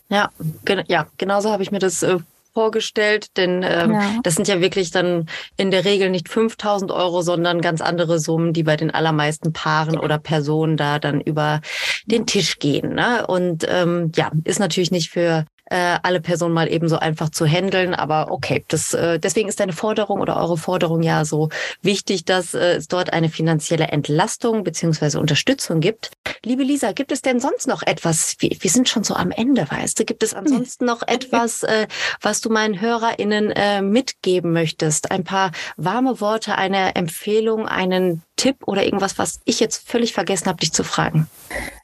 [0.08, 0.30] Ja,
[0.64, 2.18] gen ja, genauso habe ich mir das äh,
[2.52, 4.14] vorgestellt, denn ähm, ja.
[4.22, 5.26] das sind ja wirklich dann
[5.56, 9.98] in der Regel nicht 5000 Euro, sondern ganz andere Summen, die bei den allermeisten Paaren
[9.98, 11.60] oder Personen da dann über
[12.06, 12.94] den Tisch gehen.
[12.94, 13.26] Ne?
[13.26, 17.46] Und ähm, ja, ist natürlich nicht für äh, alle Personen mal eben so einfach zu
[17.46, 17.94] handeln.
[17.94, 21.48] Aber okay, das, äh, deswegen ist deine Forderung oder eure Forderung ja so
[21.80, 26.10] wichtig, dass äh, es dort eine finanzielle Entlastung beziehungsweise Unterstützung gibt.
[26.44, 28.36] Liebe Lisa, gibt es denn sonst noch etwas?
[28.40, 30.04] Wir, wir sind schon so am Ende, weißt du?
[30.04, 31.86] Gibt es ansonsten noch etwas, äh,
[32.20, 35.10] was du meinen HörerInnen äh, mitgeben möchtest?
[35.10, 40.46] Ein paar warme Worte, eine Empfehlung, einen Tipp oder irgendwas, was ich jetzt völlig vergessen
[40.48, 41.28] habe, dich zu fragen?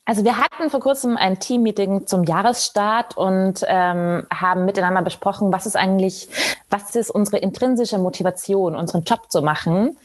[0.05, 5.67] Also wir hatten vor kurzem ein Teammeeting zum Jahresstart und ähm, haben miteinander besprochen, was
[5.67, 6.29] ist eigentlich,
[6.69, 9.97] was ist unsere intrinsische Motivation, unseren Job zu machen.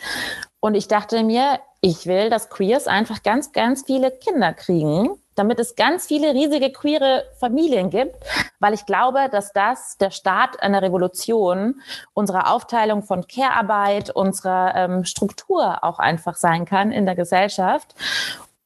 [0.60, 5.60] Und ich dachte mir, ich will, dass Queers einfach ganz, ganz viele Kinder kriegen, damit
[5.60, 8.16] es ganz viele riesige queere Familien gibt,
[8.60, 11.82] weil ich glaube, dass das der Start einer Revolution
[12.14, 17.96] unserer Aufteilung von Care-Arbeit, unserer ähm, Struktur auch einfach sein kann in der Gesellschaft.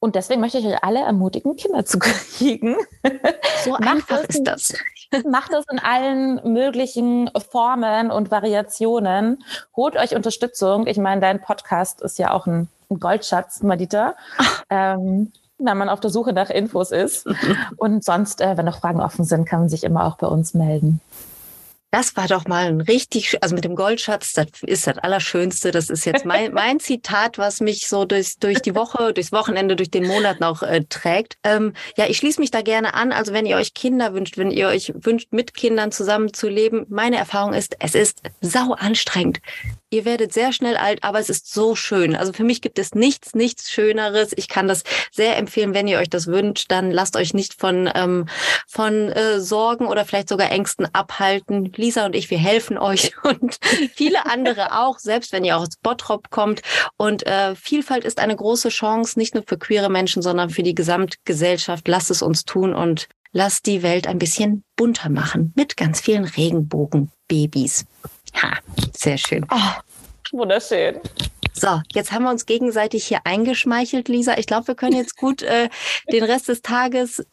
[0.00, 2.76] Und deswegen möchte ich euch alle ermutigen, Kinder zu kriegen.
[3.64, 4.74] So einfach ist das.
[5.26, 9.42] Macht das in allen möglichen Formen und Variationen.
[9.74, 10.86] Holt euch Unterstützung.
[10.86, 12.68] Ich meine, dein Podcast ist ja auch ein,
[13.00, 14.14] Goldschatz, Madita.
[14.70, 17.26] Ähm, wenn man auf der Suche nach Infos ist.
[17.76, 20.54] Und sonst, äh, wenn noch Fragen offen sind, kann man sich immer auch bei uns
[20.54, 21.00] melden.
[21.90, 25.70] Das war doch mal ein richtig, also mit dem Goldschatz, das ist das Allerschönste.
[25.70, 29.74] Das ist jetzt mein, mein Zitat, was mich so durch, durch die Woche, durchs Wochenende,
[29.74, 31.38] durch den Monat noch äh, trägt.
[31.44, 33.10] Ähm, ja, ich schließe mich da gerne an.
[33.10, 37.54] Also wenn ihr euch Kinder wünscht, wenn ihr euch wünscht, mit Kindern zusammenzuleben, meine Erfahrung
[37.54, 39.38] ist, es ist sau anstrengend.
[39.90, 42.14] Ihr werdet sehr schnell alt, aber es ist so schön.
[42.14, 44.32] Also für mich gibt es nichts, nichts Schöneres.
[44.36, 47.90] Ich kann das sehr empfehlen, wenn ihr euch das wünscht, dann lasst euch nicht von,
[47.94, 48.26] ähm,
[48.66, 51.72] von äh, Sorgen oder vielleicht sogar Ängsten abhalten.
[51.76, 53.58] Lisa und ich, wir helfen euch und
[53.94, 56.62] viele andere auch, selbst wenn ihr auch aus Bottrop kommt.
[56.96, 60.74] Und äh, Vielfalt ist eine große Chance, nicht nur für queere Menschen, sondern für die
[60.74, 61.88] Gesamtgesellschaft.
[61.88, 66.24] Lasst es uns tun und lasst die Welt ein bisschen bunter machen mit ganz vielen
[66.24, 67.84] Regenbogenbabys.
[68.34, 68.58] Ha,
[68.94, 69.46] sehr schön.
[69.50, 71.00] Oh, wunderschön.
[71.52, 74.38] So, jetzt haben wir uns gegenseitig hier eingeschmeichelt, Lisa.
[74.38, 75.68] Ich glaube, wir können jetzt gut äh,
[76.12, 77.26] den Rest des Tages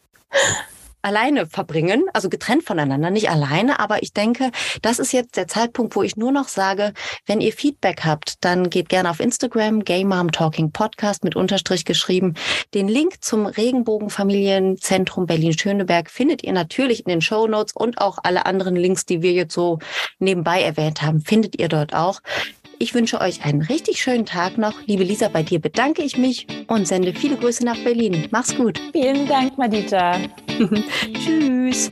[1.06, 4.50] alleine verbringen, also getrennt voneinander, nicht alleine, aber ich denke,
[4.82, 6.92] das ist jetzt der Zeitpunkt, wo ich nur noch sage,
[7.26, 11.84] wenn ihr Feedback habt, dann geht gerne auf Instagram, Gay Mom Talking Podcast mit Unterstrich
[11.84, 12.34] geschrieben.
[12.74, 18.44] Den Link zum Regenbogenfamilienzentrum Berlin-Schöneberg findet ihr natürlich in den Show Notes und auch alle
[18.44, 19.78] anderen Links, die wir jetzt so
[20.18, 22.20] nebenbei erwähnt haben, findet ihr dort auch.
[22.78, 24.74] Ich wünsche euch einen richtig schönen Tag noch.
[24.86, 28.28] Liebe Lisa, bei dir bedanke ich mich und sende viele Grüße nach Berlin.
[28.30, 28.78] Mach's gut.
[28.92, 30.20] Vielen Dank, Madita.
[31.14, 31.90] Tschüss.